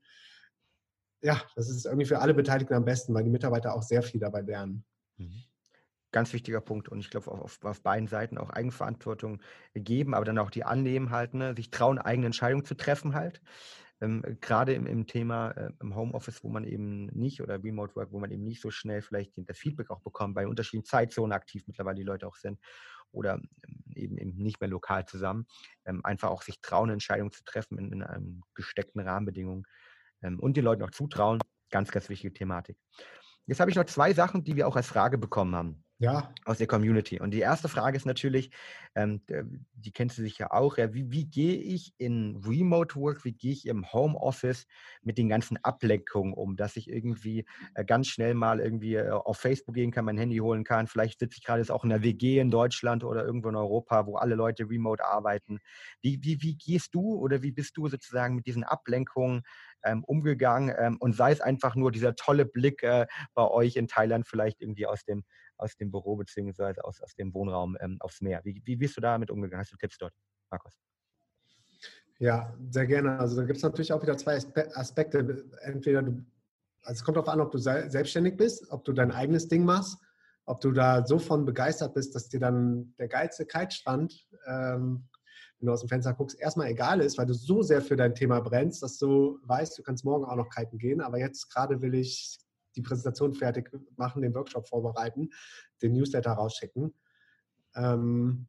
ja, 1.20 1.40
das 1.54 1.70
ist 1.70 1.86
irgendwie 1.86 2.06
für 2.06 2.18
alle 2.18 2.34
Beteiligten 2.34 2.74
am 2.74 2.84
besten, 2.84 3.14
weil 3.14 3.24
die 3.24 3.30
Mitarbeiter 3.30 3.74
auch 3.74 3.82
sehr 3.82 4.02
viel 4.02 4.20
dabei 4.20 4.40
lernen. 4.40 4.84
Mhm 5.16 5.44
ganz 6.12 6.32
wichtiger 6.32 6.60
Punkt. 6.60 6.88
Und 6.88 7.00
ich 7.00 7.10
glaube, 7.10 7.30
auf, 7.30 7.64
auf, 7.64 7.82
beiden 7.82 8.06
Seiten 8.06 8.38
auch 8.38 8.50
Eigenverantwortung 8.50 9.40
geben, 9.74 10.14
aber 10.14 10.24
dann 10.24 10.38
auch 10.38 10.50
die 10.50 10.64
annehmen 10.64 11.10
halt, 11.10 11.34
ne? 11.34 11.54
sich 11.56 11.70
trauen, 11.70 11.98
eigene 11.98 12.26
Entscheidungen 12.26 12.64
zu 12.64 12.74
treffen 12.74 13.14
halt. 13.14 13.40
Ähm, 14.02 14.22
Gerade 14.40 14.74
im, 14.74 14.86
im, 14.86 15.06
Thema 15.06 15.52
äh, 15.52 15.70
im 15.80 15.94
Homeoffice, 15.94 16.42
wo 16.42 16.48
man 16.48 16.64
eben 16.64 17.06
nicht 17.06 17.40
oder 17.40 17.62
Remote 17.62 17.94
Work, 17.94 18.10
wo 18.10 18.18
man 18.18 18.32
eben 18.32 18.42
nicht 18.42 18.60
so 18.60 18.70
schnell 18.70 19.00
vielleicht 19.00 19.34
das 19.36 19.56
Feedback 19.56 19.90
auch 19.90 20.00
bekommt, 20.00 20.34
bei 20.34 20.46
unterschiedlichen 20.46 20.84
Zeitzonen 20.84 21.32
aktiv 21.32 21.62
mittlerweile 21.68 21.96
die 21.96 22.02
Leute 22.02 22.26
auch 22.26 22.36
sind 22.36 22.58
oder 23.12 23.34
ähm, 23.34 23.48
eben, 23.94 24.18
eben 24.18 24.42
nicht 24.42 24.60
mehr 24.60 24.68
lokal 24.68 25.06
zusammen, 25.06 25.46
ähm, 25.84 26.04
einfach 26.04 26.30
auch 26.30 26.42
sich 26.42 26.60
trauen, 26.60 26.90
Entscheidungen 26.90 27.30
zu 27.30 27.44
treffen 27.44 27.78
in, 27.78 27.92
in 27.92 28.02
einem 28.02 28.42
gesteckten 28.54 29.00
Rahmenbedingungen 29.00 29.64
ähm, 30.22 30.40
und 30.40 30.56
den 30.56 30.64
Leuten 30.64 30.82
auch 30.82 30.90
zutrauen. 30.90 31.38
Ganz, 31.70 31.90
ganz 31.92 32.08
wichtige 32.08 32.34
Thematik. 32.34 32.76
Jetzt 33.46 33.60
habe 33.60 33.70
ich 33.70 33.76
noch 33.76 33.84
zwei 33.84 34.12
Sachen, 34.12 34.44
die 34.44 34.56
wir 34.56 34.66
auch 34.66 34.76
als 34.76 34.88
Frage 34.88 35.16
bekommen 35.16 35.54
haben 35.54 35.84
ja. 36.02 36.34
aus 36.44 36.58
der 36.58 36.66
Community. 36.66 37.20
Und 37.20 37.30
die 37.30 37.40
erste 37.40 37.68
Frage 37.68 37.96
ist 37.96 38.06
natürlich, 38.06 38.50
ähm, 38.94 39.22
die 39.74 39.92
kennst 39.92 40.18
du 40.18 40.22
sicher 40.22 40.52
auch, 40.52 40.76
ja, 40.76 40.92
wie, 40.92 41.10
wie 41.10 41.26
gehe 41.26 41.56
ich 41.56 41.94
in 41.98 42.42
Remote 42.44 42.96
Work, 42.96 43.24
wie 43.24 43.32
gehe 43.32 43.52
ich 43.52 43.66
im 43.66 43.92
Homeoffice 43.92 44.66
mit 45.02 45.16
den 45.16 45.28
ganzen 45.28 45.58
Ablenkungen 45.62 46.34
um, 46.34 46.56
dass 46.56 46.76
ich 46.76 46.90
irgendwie 46.90 47.46
äh, 47.74 47.84
ganz 47.84 48.08
schnell 48.08 48.34
mal 48.34 48.60
irgendwie 48.60 48.96
äh, 48.96 49.10
auf 49.10 49.38
Facebook 49.38 49.74
gehen 49.74 49.92
kann, 49.92 50.04
mein 50.04 50.18
Handy 50.18 50.38
holen 50.38 50.64
kann. 50.64 50.88
Vielleicht 50.88 51.20
sitze 51.20 51.38
ich 51.38 51.44
gerade 51.44 51.60
jetzt 51.60 51.70
auch 51.70 51.84
in 51.84 51.90
der 51.90 52.02
WG 52.02 52.40
in 52.40 52.50
Deutschland 52.50 53.04
oder 53.04 53.24
irgendwo 53.24 53.48
in 53.48 53.56
Europa, 53.56 54.06
wo 54.06 54.16
alle 54.16 54.34
Leute 54.34 54.68
remote 54.68 55.04
arbeiten. 55.04 55.60
Wie, 56.00 56.22
wie, 56.22 56.42
wie 56.42 56.56
gehst 56.56 56.94
du 56.94 57.14
oder 57.14 57.42
wie 57.42 57.52
bist 57.52 57.76
du 57.76 57.88
sozusagen 57.88 58.34
mit 58.34 58.46
diesen 58.46 58.64
Ablenkungen 58.64 59.42
ähm, 59.84 60.02
umgegangen? 60.04 60.74
Ähm, 60.76 60.96
und 60.98 61.14
sei 61.14 61.30
es 61.30 61.40
einfach 61.40 61.76
nur 61.76 61.92
dieser 61.92 62.16
tolle 62.16 62.44
Blick 62.44 62.82
äh, 62.82 63.06
bei 63.34 63.48
euch 63.48 63.76
in 63.76 63.86
Thailand, 63.86 64.26
vielleicht 64.26 64.60
irgendwie 64.60 64.86
aus 64.86 65.04
dem 65.04 65.24
aus 65.62 65.76
dem 65.76 65.90
Büro 65.90 66.16
beziehungsweise 66.16 66.84
aus, 66.84 67.00
aus 67.00 67.14
dem 67.14 67.32
Wohnraum 67.32 67.76
ähm, 67.80 67.96
aufs 68.00 68.20
Meer. 68.20 68.40
Wie, 68.44 68.60
wie 68.64 68.76
bist 68.76 68.96
du 68.96 69.00
damit 69.00 69.30
umgegangen? 69.30 69.62
Hast 69.62 69.72
du 69.72 69.76
Tipps 69.76 69.98
dort, 69.98 70.12
Markus? 70.50 70.74
Ja, 72.18 72.54
sehr 72.70 72.86
gerne. 72.86 73.18
Also 73.18 73.36
da 73.36 73.44
gibt 73.44 73.56
es 73.56 73.62
natürlich 73.62 73.92
auch 73.92 74.02
wieder 74.02 74.16
zwei 74.16 74.38
Aspekte. 74.74 75.44
Entweder 75.62 76.02
du, 76.02 76.24
also 76.82 76.92
es 76.98 77.04
kommt 77.04 77.16
darauf 77.16 77.28
an, 77.28 77.40
ob 77.40 77.50
du 77.50 77.58
selbstständig 77.58 78.36
bist, 78.36 78.70
ob 78.70 78.84
du 78.84 78.92
dein 78.92 79.10
eigenes 79.10 79.48
Ding 79.48 79.64
machst, 79.64 79.98
ob 80.44 80.60
du 80.60 80.72
da 80.72 81.04
so 81.04 81.18
von 81.18 81.44
begeistert 81.44 81.94
bist, 81.94 82.14
dass 82.14 82.28
dir 82.28 82.40
dann 82.40 82.94
der 82.98 83.08
geilste 83.08 83.46
Kitestand, 83.46 84.26
ähm, 84.46 85.08
wenn 85.58 85.66
du 85.66 85.72
aus 85.72 85.80
dem 85.80 85.88
Fenster 85.88 86.14
guckst, 86.14 86.40
erstmal 86.40 86.68
egal 86.68 87.00
ist, 87.00 87.18
weil 87.18 87.26
du 87.26 87.34
so 87.34 87.62
sehr 87.62 87.80
für 87.80 87.96
dein 87.96 88.14
Thema 88.14 88.40
brennst, 88.40 88.82
dass 88.82 88.98
du 88.98 89.38
weißt, 89.44 89.78
du 89.78 89.82
kannst 89.82 90.04
morgen 90.04 90.24
auch 90.24 90.36
noch 90.36 90.50
kiten 90.50 90.78
gehen. 90.78 91.00
Aber 91.00 91.18
jetzt 91.18 91.52
gerade 91.52 91.80
will 91.82 91.94
ich 91.94 92.38
die 92.76 92.82
Präsentation 92.82 93.34
fertig 93.34 93.70
machen, 93.96 94.22
den 94.22 94.34
Workshop 94.34 94.68
vorbereiten, 94.68 95.30
den 95.82 95.92
Newsletter 95.92 96.32
rausschicken. 96.32 96.94
Ähm, 97.74 98.48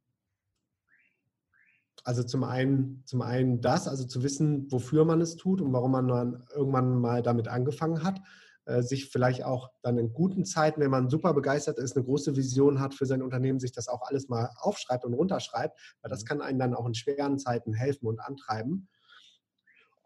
also 2.04 2.24
zum 2.24 2.44
einen, 2.44 3.04
zum 3.06 3.22
einen 3.22 3.62
das, 3.62 3.88
also 3.88 4.06
zu 4.06 4.24
wissen, 4.24 4.72
wofür 4.72 5.06
man 5.06 5.22
es 5.22 5.36
tut 5.38 5.62
und 5.62 5.72
warum 5.72 5.92
man 5.92 6.44
irgendwann 6.54 7.00
mal 7.00 7.22
damit 7.22 7.48
angefangen 7.48 8.04
hat. 8.04 8.20
Äh, 8.66 8.82
sich 8.82 9.10
vielleicht 9.10 9.44
auch 9.44 9.72
dann 9.82 9.98
in 9.98 10.14
guten 10.14 10.46
Zeiten, 10.46 10.80
wenn 10.80 10.90
man 10.90 11.10
super 11.10 11.34
begeistert 11.34 11.78
ist, 11.80 11.98
eine 11.98 12.06
große 12.06 12.38
Vision 12.38 12.80
hat 12.80 12.94
für 12.94 13.06
sein 13.06 13.22
Unternehmen, 13.22 13.60
sich 13.60 13.74
das 13.74 13.90
auch 13.90 14.04
alles 14.04 14.30
mal 14.30 14.50
aufschreibt 14.56 15.04
und 15.04 15.14
runterschreibt, 15.14 15.78
weil 16.02 16.10
das 16.10 16.24
mhm. 16.24 16.28
kann 16.28 16.42
einen 16.42 16.60
dann 16.60 16.74
auch 16.74 16.86
in 16.86 16.94
schweren 16.94 17.38
Zeiten 17.38 17.74
helfen 17.74 18.08
und 18.08 18.22
antreiben. 18.22 18.88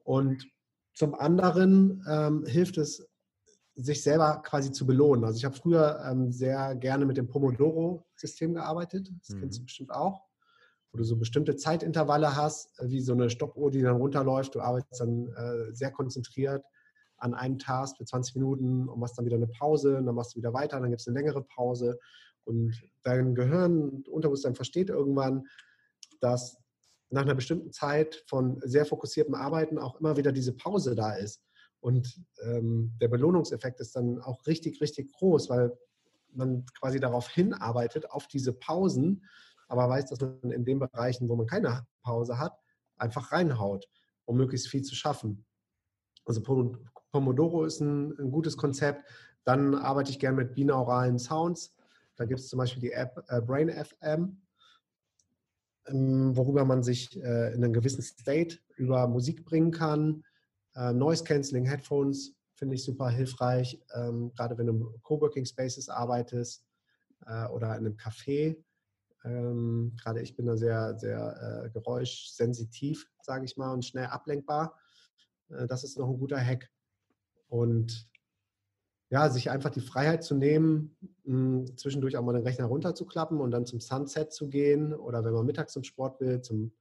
Und 0.04 0.48
zum 0.96 1.14
anderen 1.14 2.04
ähm, 2.10 2.46
hilft 2.48 2.80
es 2.80 3.08
sich 3.78 4.02
selber 4.02 4.42
quasi 4.44 4.72
zu 4.72 4.88
belohnen. 4.88 5.24
Also 5.24 5.38
ich 5.38 5.46
habe 5.46 5.56
früher 5.56 6.04
ähm, 6.10 6.32
sehr 6.32 6.76
gerne 6.76 7.06
mit 7.06 7.16
dem 7.16 7.28
Pomodoro-System 7.28 8.56
gearbeitet. 8.56 9.12
Das 9.20 9.30
mhm. 9.30 9.42
kennst 9.42 9.60
du 9.60 9.64
bestimmt 9.64 9.92
auch. 9.92 10.24
Wo 10.92 10.98
du 10.98 11.04
so 11.04 11.16
bestimmte 11.16 11.56
Zeitintervalle 11.56 12.36
hast, 12.36 12.80
äh, 12.80 12.90
wie 12.90 13.02
so 13.02 13.14
eine 13.14 13.30
Stoppuhr, 13.30 13.70
die 13.70 13.84
dann 13.84 13.98
runterläuft. 13.98 14.56
Du 14.56 14.62
arbeitest 14.62 15.00
dann 15.00 15.28
äh, 15.28 15.76
sehr 15.76 15.92
konzentriert 15.92 16.64
an 17.18 17.36
einem 17.36 17.60
Task 17.60 17.98
für 17.98 18.06
20 18.06 18.36
Minuten 18.36 18.90
und 18.90 19.00
machst 19.00 19.18
dann 19.18 19.26
wieder 19.26 19.38
eine 19.38 19.48
Pause 19.48 19.98
und 19.98 20.06
dann 20.06 20.16
machst 20.16 20.36
du 20.36 20.38
wieder 20.38 20.54
weiter, 20.54 20.80
dann 20.80 20.90
gibt 20.90 21.02
es 21.02 21.08
eine 21.08 21.18
längere 21.18 21.44
Pause. 21.44 22.00
Und 22.46 22.80
dein 23.04 23.36
Gehirn, 23.36 24.04
Unterbewusstsein 24.10 24.56
versteht 24.56 24.90
irgendwann, 24.90 25.48
dass 26.20 26.58
nach 27.10 27.24
einer 27.24 27.36
bestimmten 27.36 27.72
Zeit 27.72 28.24
von 28.28 28.60
sehr 28.64 28.86
fokussiertem 28.86 29.36
Arbeiten 29.36 29.78
auch 29.78 30.00
immer 30.00 30.18
wieder 30.18 30.32
diese 30.32 30.54
Pause 30.54 30.96
da 30.96 31.14
ist. 31.14 31.42
Und 31.80 32.22
ähm, 32.42 32.94
der 33.00 33.08
Belohnungseffekt 33.08 33.80
ist 33.80 33.96
dann 33.96 34.22
auch 34.22 34.46
richtig, 34.48 34.82
richtig 34.82 35.12
groß, 35.14 35.50
weil 35.50 35.78
man 36.34 36.66
quasi 36.80 37.00
darauf 37.00 37.30
hinarbeitet, 37.30 38.10
auf 38.12 38.28
diese 38.28 38.54
Pausen, 38.54 39.24
aber 39.68 39.90
weiß, 39.90 40.08
dass 40.08 40.20
man 40.22 40.52
in 40.52 40.66
den 40.66 40.80
Bereichen, 40.80 41.30
wo 41.30 41.36
man 41.36 41.48
keine 41.48 41.86
Pause 42.02 42.40
hat, 42.40 42.58
einfach 42.98 43.32
reinhaut, 43.32 43.88
um 44.26 44.38
möglichst 44.38 44.70
viel 44.70 44.82
zu 44.82 44.96
schaffen. 44.96 45.46
Also 46.26 46.42
Pomodoro 47.12 47.66
ist 47.66 47.80
ein, 47.80 48.18
ein 48.20 48.32
gutes 48.32 48.58
Konzept. 48.58 49.04
Dann 49.44 49.76
arbeite 49.76 50.12
ich 50.12 50.20
gerne 50.20 50.38
mit 50.38 50.56
binauralen 50.56 51.20
Sounds. 51.20 51.74
Da 52.16 52.26
gibt 52.26 52.40
es 52.40 52.50
zum 52.50 52.58
Beispiel 52.58 52.82
die 52.82 52.92
App 52.92 53.24
äh, 53.30 53.42
Brain 53.42 53.70
FM, 53.70 54.42
ähm, 55.88 56.36
worüber 56.36 56.66
man 56.66 56.84
sich 56.84 57.16
äh, 57.16 57.54
in 57.54 57.64
einen 57.64 57.74
gewissen 57.74 58.02
State 58.02 58.58
über 58.76 59.08
Musik 59.08 59.46
bringen 59.46 59.72
kann. 59.72 60.24
Äh, 60.78 60.94
Noise 60.94 61.24
Cancelling 61.24 61.66
Headphones 61.66 62.36
finde 62.54 62.76
ich 62.76 62.84
super 62.84 63.10
hilfreich, 63.10 63.80
ähm, 63.94 64.32
gerade 64.36 64.58
wenn 64.58 64.68
du 64.68 64.74
im 64.74 65.02
Coworking 65.02 65.46
Spaces 65.46 65.90
arbeitest 65.90 66.66
äh, 67.26 67.48
oder 67.48 67.70
in 67.70 67.86
einem 67.86 67.98
Café. 67.98 68.56
Ähm, 69.24 69.96
gerade 70.02 70.22
ich 70.22 70.36
bin 70.36 70.46
da 70.46 70.56
sehr, 70.56 70.98
sehr 70.98 71.66
äh, 71.66 71.70
geräuschsensitiv, 71.72 73.08
sage 73.22 73.46
ich 73.46 73.58
mal, 73.58 73.74
und 73.74 73.86
schnell 73.86 74.06
ablenkbar. 74.06 74.78
Äh, 75.50 75.68
das 75.68 75.84
ist 75.84 75.98
noch 75.98 76.10
ein 76.10 76.20
guter 76.20 76.40
Hack. 76.40 76.70
Und 77.48 78.08
ja, 79.10 79.30
sich 79.30 79.50
einfach 79.50 79.70
die 79.70 79.82
Freiheit 79.82 80.24
zu 80.24 80.36
nehmen, 80.36 80.96
mh, 81.24 81.76
zwischendurch 81.78 82.18
auch 82.18 82.24
mal 82.24 82.34
den 82.34 82.44
Rechner 82.44 82.66
runterzuklappen 82.66 83.40
und 83.40 83.52
dann 83.52 83.66
zum 83.66 83.80
Sunset 83.80 84.34
zu 84.34 84.50
gehen 84.50 84.94
oder 84.94 85.24
wenn 85.24 85.34
man 85.34 85.46
mittags 85.46 85.74
zum 85.74 85.84
Sport 85.84 86.20
will, 86.20 86.42
zum 86.42 86.74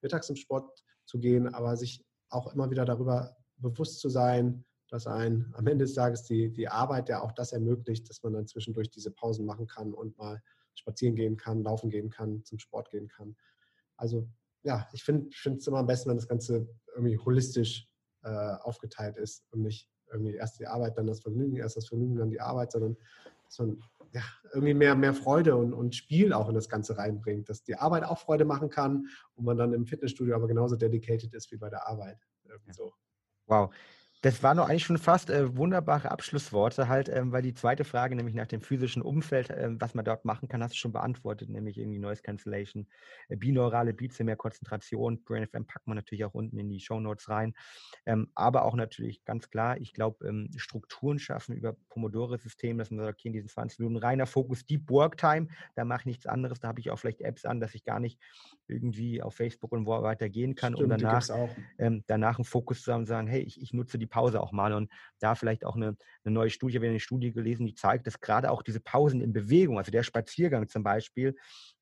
mittags 0.00 0.26
zum 0.26 0.36
Sport 0.36 0.82
zu 1.04 1.18
gehen, 1.18 1.54
aber 1.54 1.76
sich 1.76 2.04
auch 2.30 2.52
immer 2.52 2.70
wieder 2.70 2.84
darüber 2.84 3.36
bewusst 3.56 4.00
zu 4.00 4.08
sein, 4.08 4.64
dass 4.88 5.06
ein 5.06 5.52
am 5.56 5.66
Ende 5.66 5.84
des 5.84 5.94
Tages 5.94 6.24
die, 6.24 6.52
die 6.52 6.68
Arbeit 6.68 7.08
ja 7.08 7.22
auch 7.22 7.32
das 7.32 7.52
ermöglicht, 7.52 8.08
dass 8.08 8.22
man 8.22 8.32
dann 8.32 8.46
zwischendurch 8.46 8.90
diese 8.90 9.10
Pausen 9.10 9.46
machen 9.46 9.66
kann 9.66 9.92
und 9.92 10.16
mal 10.18 10.42
spazieren 10.74 11.16
gehen 11.16 11.36
kann, 11.36 11.62
laufen 11.62 11.90
gehen 11.90 12.10
kann, 12.10 12.44
zum 12.44 12.58
Sport 12.58 12.90
gehen 12.90 13.08
kann. 13.08 13.36
Also 13.96 14.28
ja, 14.62 14.88
ich 14.92 15.04
finde 15.04 15.28
es 15.30 15.66
immer 15.66 15.78
am 15.78 15.86
besten, 15.86 16.10
wenn 16.10 16.16
das 16.16 16.28
Ganze 16.28 16.68
irgendwie 16.94 17.18
holistisch 17.18 17.88
äh, 18.22 18.56
aufgeteilt 18.62 19.16
ist 19.16 19.44
und 19.50 19.62
nicht 19.62 19.88
irgendwie 20.10 20.34
erst 20.34 20.60
die 20.60 20.66
Arbeit, 20.66 20.96
dann 20.96 21.06
das 21.06 21.20
Vergnügen, 21.20 21.56
erst 21.56 21.76
das 21.76 21.88
Vergnügen, 21.88 22.16
dann 22.16 22.30
die 22.30 22.40
Arbeit, 22.40 22.72
sondern 22.72 22.96
dass 23.44 23.58
man 23.58 23.82
ja, 24.12 24.22
irgendwie 24.52 24.74
mehr, 24.74 24.94
mehr 24.94 25.12
Freude 25.12 25.56
und, 25.56 25.72
und 25.72 25.94
Spiel 25.94 26.32
auch 26.32 26.48
in 26.48 26.54
das 26.54 26.68
Ganze 26.68 26.96
reinbringt, 26.96 27.48
dass 27.48 27.64
die 27.64 27.74
Arbeit 27.74 28.04
auch 28.04 28.18
Freude 28.18 28.44
machen 28.44 28.70
kann 28.70 29.08
und 29.34 29.44
man 29.44 29.58
dann 29.58 29.72
im 29.72 29.86
Fitnessstudio 29.86 30.36
aber 30.36 30.46
genauso 30.46 30.76
dedicated 30.76 31.34
ist 31.34 31.50
wie 31.50 31.56
bei 31.56 31.68
der 31.68 31.88
Arbeit. 31.88 32.18
Irgendwie 32.44 32.72
so. 32.72 32.92
Wow. 33.46 33.70
Das 34.24 34.42
waren 34.42 34.56
doch 34.56 34.70
eigentlich 34.70 34.86
schon 34.86 34.96
fast 34.96 35.28
äh, 35.28 35.54
wunderbare 35.54 36.10
Abschlussworte, 36.10 36.88
halt, 36.88 37.10
ähm, 37.10 37.30
weil 37.30 37.42
die 37.42 37.52
zweite 37.52 37.84
Frage, 37.84 38.16
nämlich 38.16 38.34
nach 38.34 38.46
dem 38.46 38.62
physischen 38.62 39.02
Umfeld, 39.02 39.50
ähm, 39.54 39.78
was 39.82 39.94
man 39.94 40.02
dort 40.02 40.24
machen 40.24 40.48
kann, 40.48 40.62
hast 40.62 40.72
du 40.72 40.78
schon 40.78 40.92
beantwortet, 40.92 41.50
nämlich 41.50 41.76
irgendwie 41.76 41.98
Noise 41.98 42.22
Cancellation, 42.22 42.86
äh, 43.28 43.36
binaurale 43.36 43.92
Beats, 43.92 44.18
mehr 44.20 44.36
Konzentration. 44.36 45.22
Brain 45.24 45.46
FM 45.46 45.66
packt 45.66 45.86
man 45.86 45.96
natürlich 45.96 46.24
auch 46.24 46.32
unten 46.32 46.58
in 46.58 46.70
die 46.70 46.80
Show 46.80 47.00
Notes 47.00 47.28
rein. 47.28 47.52
Ähm, 48.06 48.30
aber 48.34 48.64
auch 48.64 48.74
natürlich 48.76 49.26
ganz 49.26 49.50
klar, 49.50 49.76
ich 49.76 49.92
glaube, 49.92 50.26
ähm, 50.26 50.48
Strukturen 50.56 51.18
schaffen 51.18 51.54
über 51.54 51.76
Pomodoro-System, 51.90 52.78
dass 52.78 52.90
man 52.90 53.04
sagt, 53.04 53.18
okay, 53.18 53.28
in 53.28 53.34
diesen 53.34 53.50
20 53.50 53.78
Minuten 53.80 53.98
reiner 53.98 54.24
Fokus, 54.24 54.64
Deep 54.64 54.88
Work 54.88 55.18
Time, 55.18 55.48
da 55.74 55.84
mache 55.84 56.00
ich 56.00 56.06
nichts 56.06 56.26
anderes, 56.26 56.60
da 56.60 56.68
habe 56.68 56.80
ich 56.80 56.90
auch 56.90 56.98
vielleicht 56.98 57.20
Apps 57.20 57.44
an, 57.44 57.60
dass 57.60 57.74
ich 57.74 57.84
gar 57.84 58.00
nicht 58.00 58.18
irgendwie 58.68 59.20
auf 59.20 59.34
Facebook 59.34 59.72
und 59.72 59.84
wo 59.84 60.00
weiter 60.00 60.30
gehen 60.30 60.54
kann, 60.54 60.72
Stimmt, 60.72 60.92
um 60.94 60.98
danach, 60.98 61.28
ähm, 61.76 62.04
danach 62.06 62.38
einen 62.38 62.46
Fokus 62.46 62.80
zu 62.80 62.90
haben 62.90 63.00
und 63.00 63.06
sagen, 63.06 63.28
hey, 63.28 63.42
ich, 63.42 63.60
ich 63.60 63.74
nutze 63.74 63.98
die 63.98 64.13
Pause 64.14 64.40
auch 64.40 64.52
mal 64.52 64.72
und 64.72 64.92
da 65.18 65.34
vielleicht 65.34 65.64
auch 65.64 65.74
eine, 65.74 65.96
eine 66.24 66.34
neue 66.34 66.50
Studie, 66.50 66.74
wir 66.74 66.86
haben 66.86 66.92
eine 66.92 67.00
Studie 67.00 67.32
gelesen, 67.32 67.66
die 67.66 67.74
zeigt, 67.74 68.06
dass 68.06 68.20
gerade 68.20 68.50
auch 68.50 68.62
diese 68.62 68.78
Pausen 68.78 69.20
in 69.20 69.32
Bewegung, 69.32 69.76
also 69.76 69.90
der 69.90 70.04
Spaziergang 70.04 70.68
zum 70.68 70.84
Beispiel, 70.84 71.34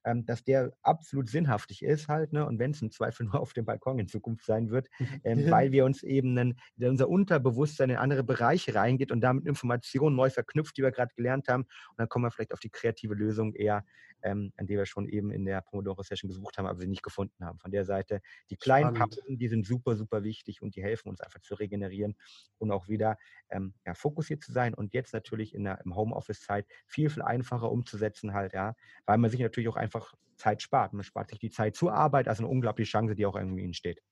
ähm, 0.04 0.24
dass 0.26 0.44
der 0.44 0.72
absolut 0.82 1.28
sinnhaftig 1.28 1.82
ist 1.82 2.08
halt, 2.08 2.32
ne? 2.32 2.46
Und 2.46 2.58
wenn 2.58 2.72
es 2.72 2.82
im 2.82 2.90
Zweifel 2.90 3.26
nur 3.32 3.40
auf 3.40 3.52
dem 3.52 3.64
Balkon 3.64 3.98
in 3.98 4.08
Zukunft 4.08 4.44
sein 4.44 4.70
wird, 4.70 4.88
ähm, 5.24 5.50
weil 5.50 5.72
wir 5.72 5.84
uns 5.84 6.02
eben 6.02 6.36
einen, 6.36 6.58
unser 6.78 7.08
Unterbewusstsein 7.08 7.90
in 7.90 7.96
andere 7.96 8.24
Bereiche 8.24 8.74
reingeht 8.74 9.12
und 9.12 9.20
damit 9.20 9.46
Informationen 9.46 10.16
neu 10.16 10.30
verknüpft, 10.30 10.76
die 10.76 10.82
wir 10.82 10.90
gerade 10.90 11.12
gelernt 11.14 11.48
haben. 11.48 11.62
Und 11.62 11.98
dann 11.98 12.08
kommen 12.08 12.24
wir 12.24 12.30
vielleicht 12.30 12.52
auf 12.52 12.60
die 12.60 12.70
kreative 12.70 13.14
Lösung 13.14 13.54
eher, 13.54 13.84
ähm, 14.22 14.52
an 14.56 14.66
die 14.66 14.76
wir 14.76 14.86
schon 14.86 15.08
eben 15.08 15.30
in 15.30 15.44
der 15.44 15.60
Pomodoro-Session 15.62 16.28
gesucht 16.28 16.58
haben, 16.58 16.66
aber 16.66 16.80
sie 16.80 16.86
nicht 16.86 17.02
gefunden 17.02 17.44
haben. 17.44 17.58
Von 17.58 17.70
der 17.70 17.84
Seite, 17.84 18.20
die 18.50 18.56
kleinen 18.56 18.94
Spannend. 18.94 19.16
Pausen, 19.16 19.38
die 19.38 19.48
sind 19.48 19.66
super, 19.66 19.96
super 19.96 20.22
wichtig 20.22 20.62
und 20.62 20.76
die 20.76 20.82
helfen 20.82 21.08
uns 21.08 21.20
einfach 21.20 21.40
zu 21.40 21.54
regenerieren 21.54 22.16
und 22.58 22.70
auch 22.70 22.88
wieder 22.88 23.18
ähm, 23.50 23.74
ja, 23.84 23.94
fokussiert 23.94 24.42
zu 24.42 24.52
sein 24.52 24.74
und 24.74 24.94
jetzt 24.94 25.12
natürlich 25.12 25.54
in 25.54 25.64
der 25.64 25.80
im 25.84 25.94
Homeoffice-Zeit 25.94 26.66
viel, 26.86 27.10
viel 27.10 27.22
einfacher 27.22 27.70
umzusetzen 27.70 28.32
halt, 28.32 28.52
ja, 28.52 28.74
weil 29.06 29.18
man 29.18 29.30
sich 29.30 29.40
natürlich 29.40 29.68
auch 29.68 29.76
einfach 29.76 29.91
Zeit 30.36 30.62
spart. 30.62 30.92
Man 30.92 31.04
spart 31.04 31.30
sich 31.30 31.38
die 31.38 31.50
Zeit 31.50 31.76
zur 31.76 31.92
Arbeit, 31.92 32.28
also 32.28 32.42
eine 32.42 32.50
unglaubliche 32.50 32.90
Chance, 32.90 33.14
die 33.14 33.26
auch 33.26 33.36
irgendwie 33.36 33.64
entsteht. 33.64 34.02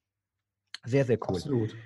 Sehr, 0.85 1.05
sehr 1.05 1.19
cool. 1.29 1.37
Absolut. 1.37 1.77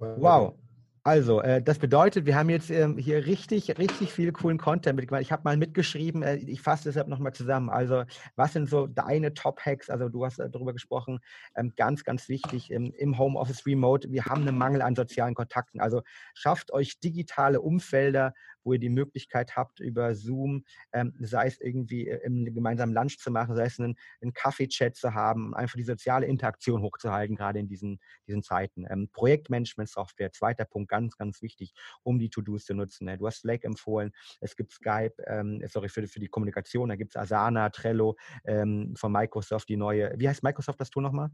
Wow. 0.00 0.58
Also, 1.06 1.40
äh, 1.40 1.62
das 1.62 1.78
bedeutet, 1.78 2.26
wir 2.26 2.34
haben 2.34 2.50
jetzt 2.50 2.68
ähm, 2.68 2.98
hier 2.98 3.26
richtig, 3.26 3.78
richtig 3.78 4.12
viel 4.12 4.32
coolen 4.32 4.58
Content 4.58 4.96
mitgemacht. 4.96 5.22
Ich 5.22 5.30
habe 5.30 5.42
mal 5.44 5.56
mitgeschrieben, 5.56 6.24
äh, 6.24 6.34
ich 6.34 6.60
fasse 6.60 6.82
deshalb 6.82 7.06
nochmal 7.06 7.32
zusammen. 7.32 7.70
Also, 7.70 8.02
was 8.34 8.54
sind 8.54 8.68
so 8.68 8.88
deine 8.88 9.32
Top-Hacks? 9.32 9.88
Also, 9.88 10.08
du 10.08 10.24
hast 10.24 10.40
äh, 10.40 10.50
darüber 10.50 10.72
gesprochen, 10.72 11.20
ähm, 11.54 11.72
ganz, 11.76 12.02
ganz 12.02 12.28
wichtig 12.28 12.72
im, 12.72 12.92
im 12.92 13.18
Homeoffice 13.18 13.64
Remote. 13.66 14.10
Wir 14.10 14.24
haben 14.24 14.42
einen 14.48 14.58
Mangel 14.58 14.82
an 14.82 14.96
sozialen 14.96 15.36
Kontakten. 15.36 15.80
Also, 15.80 16.02
schafft 16.34 16.72
euch 16.72 16.98
digitale 16.98 17.60
Umfelder, 17.60 18.34
wo 18.66 18.72
ihr 18.72 18.80
die 18.80 18.90
Möglichkeit 18.90 19.56
habt, 19.56 19.78
über 19.78 20.14
Zoom, 20.16 20.64
ähm, 20.92 21.14
sei 21.20 21.46
es 21.46 21.60
irgendwie 21.60 22.08
äh, 22.08 22.18
im 22.24 22.52
gemeinsamen 22.52 22.92
Lunch 22.92 23.18
zu 23.18 23.30
machen, 23.30 23.54
sei 23.54 23.66
es 23.66 23.78
einen, 23.78 23.96
einen 24.20 24.32
Kaffee-Chat 24.32 24.96
zu 24.96 25.14
haben, 25.14 25.54
einfach 25.54 25.76
die 25.76 25.84
soziale 25.84 26.26
Interaktion 26.26 26.82
hochzuhalten, 26.82 27.36
gerade 27.36 27.60
in 27.60 27.68
diesen, 27.68 28.00
diesen 28.26 28.42
Zeiten. 28.42 28.84
Ähm, 28.90 29.08
Projektmanagement-Software, 29.12 30.32
zweiter 30.32 30.64
Punkt, 30.64 30.90
ganz, 30.96 31.16
ganz 31.16 31.42
wichtig, 31.42 31.74
um 32.02 32.18
die 32.18 32.30
To-Dos 32.30 32.64
zu 32.64 32.74
nutzen. 32.74 33.04
Ne? 33.04 33.18
Du 33.18 33.26
hast 33.26 33.40
Slack 33.40 33.64
empfohlen, 33.64 34.12
es 34.40 34.56
gibt 34.56 34.72
Skype, 34.72 35.14
ähm, 35.26 35.62
sorry, 35.66 35.88
für, 35.88 36.06
für 36.06 36.20
die 36.20 36.28
Kommunikation, 36.28 36.88
da 36.88 36.96
gibt 36.96 37.12
es 37.12 37.16
Asana, 37.16 37.68
Trello 37.68 38.16
ähm, 38.44 38.94
von 38.96 39.12
Microsoft, 39.12 39.68
die 39.68 39.76
neue, 39.76 40.14
wie 40.16 40.28
heißt 40.28 40.42
Microsoft 40.42 40.80
das 40.80 40.90
Tool 40.90 41.02
nochmal? 41.02 41.30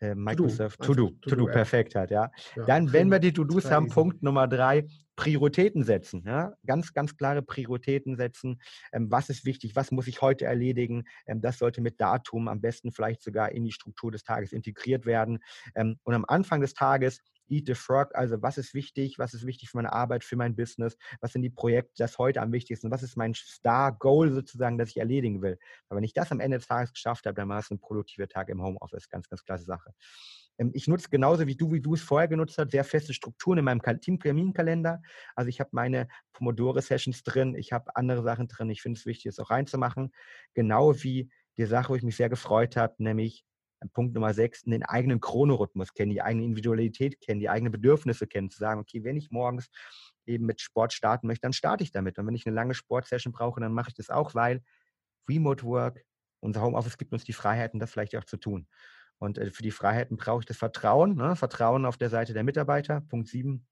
Äh, 0.00 0.14
Microsoft 0.14 0.80
To-Do, 0.82 1.10
To-Do, 1.22 1.46
to 1.46 1.46
perfekt 1.46 1.94
hat, 1.94 2.10
ja. 2.10 2.30
ja. 2.54 2.64
Dann, 2.66 2.92
wenn 2.92 3.10
wir 3.10 3.18
die 3.18 3.32
To-Dos 3.32 3.70
haben, 3.70 3.86
easy. 3.86 3.94
Punkt 3.94 4.22
Nummer 4.22 4.46
drei, 4.46 4.86
Prioritäten 5.16 5.84
setzen, 5.84 6.22
ja. 6.26 6.52
Ganz, 6.66 6.92
ganz 6.92 7.16
klare 7.16 7.40
Prioritäten 7.40 8.16
setzen. 8.16 8.60
Ähm, 8.92 9.10
was 9.10 9.30
ist 9.30 9.46
wichtig? 9.46 9.74
Was 9.74 9.90
muss 9.92 10.06
ich 10.06 10.20
heute 10.20 10.44
erledigen? 10.44 11.04
Ähm, 11.26 11.40
das 11.40 11.58
sollte 11.58 11.80
mit 11.80 11.98
Datum 11.98 12.48
am 12.48 12.60
besten 12.60 12.92
vielleicht 12.92 13.22
sogar 13.22 13.52
in 13.52 13.64
die 13.64 13.72
Struktur 13.72 14.10
des 14.12 14.22
Tages 14.22 14.52
integriert 14.52 15.06
werden. 15.06 15.38
Ähm, 15.74 15.98
und 16.02 16.12
am 16.12 16.26
Anfang 16.28 16.60
des 16.60 16.74
Tages 16.74 17.22
Eat 17.48 17.66
the 17.66 17.74
Frog, 17.74 18.14
also 18.14 18.42
was 18.42 18.58
ist 18.58 18.74
wichtig, 18.74 19.18
was 19.18 19.34
ist 19.34 19.46
wichtig 19.46 19.70
für 19.70 19.78
meine 19.78 19.92
Arbeit, 19.92 20.24
für 20.24 20.36
mein 20.36 20.56
Business, 20.56 20.96
was 21.20 21.32
sind 21.32 21.42
die 21.42 21.50
Projekte, 21.50 21.92
das 21.98 22.18
heute 22.18 22.42
am 22.42 22.52
wichtigsten, 22.52 22.90
was 22.90 23.02
ist 23.02 23.16
mein 23.16 23.34
Star-Goal 23.34 24.32
sozusagen, 24.32 24.78
das 24.78 24.90
ich 24.90 24.96
erledigen 24.96 25.42
will. 25.42 25.58
Aber 25.88 25.98
wenn 25.98 26.04
ich 26.04 26.12
das 26.14 26.32
am 26.32 26.40
Ende 26.40 26.58
des 26.58 26.66
Tages 26.66 26.92
geschafft 26.92 27.26
habe, 27.26 27.34
dann 27.34 27.48
war 27.48 27.58
es 27.58 27.70
ein 27.70 27.78
produktiver 27.78 28.28
Tag 28.28 28.48
im 28.48 28.62
Homeoffice, 28.62 29.08
ganz, 29.08 29.28
ganz 29.28 29.44
klasse 29.44 29.64
Sache. 29.64 29.92
Ähm, 30.58 30.70
ich 30.74 30.88
nutze 30.88 31.08
genauso 31.10 31.46
wie 31.46 31.56
du, 31.56 31.72
wie 31.72 31.80
du 31.80 31.94
es 31.94 32.02
vorher 32.02 32.28
genutzt 32.28 32.58
hast, 32.58 32.70
sehr 32.70 32.84
feste 32.84 33.14
Strukturen 33.14 33.58
in 33.58 33.64
meinem 33.64 33.82
Team-Terminkalender. 33.82 35.02
Also 35.34 35.48
ich 35.48 35.60
habe 35.60 35.70
meine 35.72 36.08
Pomodoro-Sessions 36.32 37.22
drin, 37.22 37.54
ich 37.54 37.72
habe 37.72 37.94
andere 37.96 38.22
Sachen 38.22 38.48
drin. 38.48 38.70
Ich 38.70 38.82
finde 38.82 38.98
es 38.98 39.06
wichtig, 39.06 39.26
es 39.26 39.38
auch 39.38 39.50
reinzumachen. 39.50 40.12
Genau 40.54 40.94
wie 41.02 41.30
die 41.58 41.66
Sache, 41.66 41.90
wo 41.90 41.96
ich 41.96 42.02
mich 42.02 42.16
sehr 42.16 42.28
gefreut 42.28 42.76
habe, 42.76 42.94
nämlich 42.98 43.44
Punkt 43.90 44.14
Nummer 44.14 44.34
sechs, 44.34 44.62
den 44.62 44.82
eigenen 44.82 45.20
Chronorhythmus 45.20 45.94
kennen, 45.94 46.10
die 46.10 46.22
eigene 46.22 46.44
Individualität 46.44 47.20
kennen, 47.20 47.40
die 47.40 47.48
eigenen 47.48 47.72
Bedürfnisse 47.72 48.26
kennen, 48.26 48.50
zu 48.50 48.58
sagen, 48.58 48.80
okay, 48.80 49.04
wenn 49.04 49.16
ich 49.16 49.30
morgens 49.30 49.68
eben 50.26 50.46
mit 50.46 50.60
Sport 50.60 50.92
starten 50.92 51.26
möchte, 51.26 51.42
dann 51.42 51.52
starte 51.52 51.84
ich 51.84 51.92
damit. 51.92 52.18
Und 52.18 52.26
wenn 52.26 52.34
ich 52.34 52.46
eine 52.46 52.54
lange 52.54 52.74
Sportsession 52.74 53.32
brauche, 53.32 53.60
dann 53.60 53.72
mache 53.72 53.90
ich 53.90 53.94
das 53.94 54.10
auch, 54.10 54.34
weil 54.34 54.62
Remote 55.28 55.64
Work, 55.64 56.04
unser 56.40 56.62
Homeoffice 56.62 56.98
gibt 56.98 57.12
uns 57.12 57.24
die 57.24 57.32
Freiheiten, 57.32 57.80
das 57.80 57.90
vielleicht 57.90 58.16
auch 58.16 58.24
zu 58.24 58.36
tun. 58.36 58.68
Und 59.18 59.38
äh, 59.38 59.50
für 59.50 59.62
die 59.62 59.70
Freiheiten 59.70 60.16
brauche 60.16 60.40
ich 60.40 60.46
das 60.46 60.56
Vertrauen, 60.56 61.16
ne? 61.16 61.36
Vertrauen 61.36 61.86
auf 61.86 61.96
der 61.96 62.10
Seite 62.10 62.34
der 62.34 62.44
Mitarbeiter. 62.44 63.00
Punkt 63.00 63.28
sieben, 63.28 63.66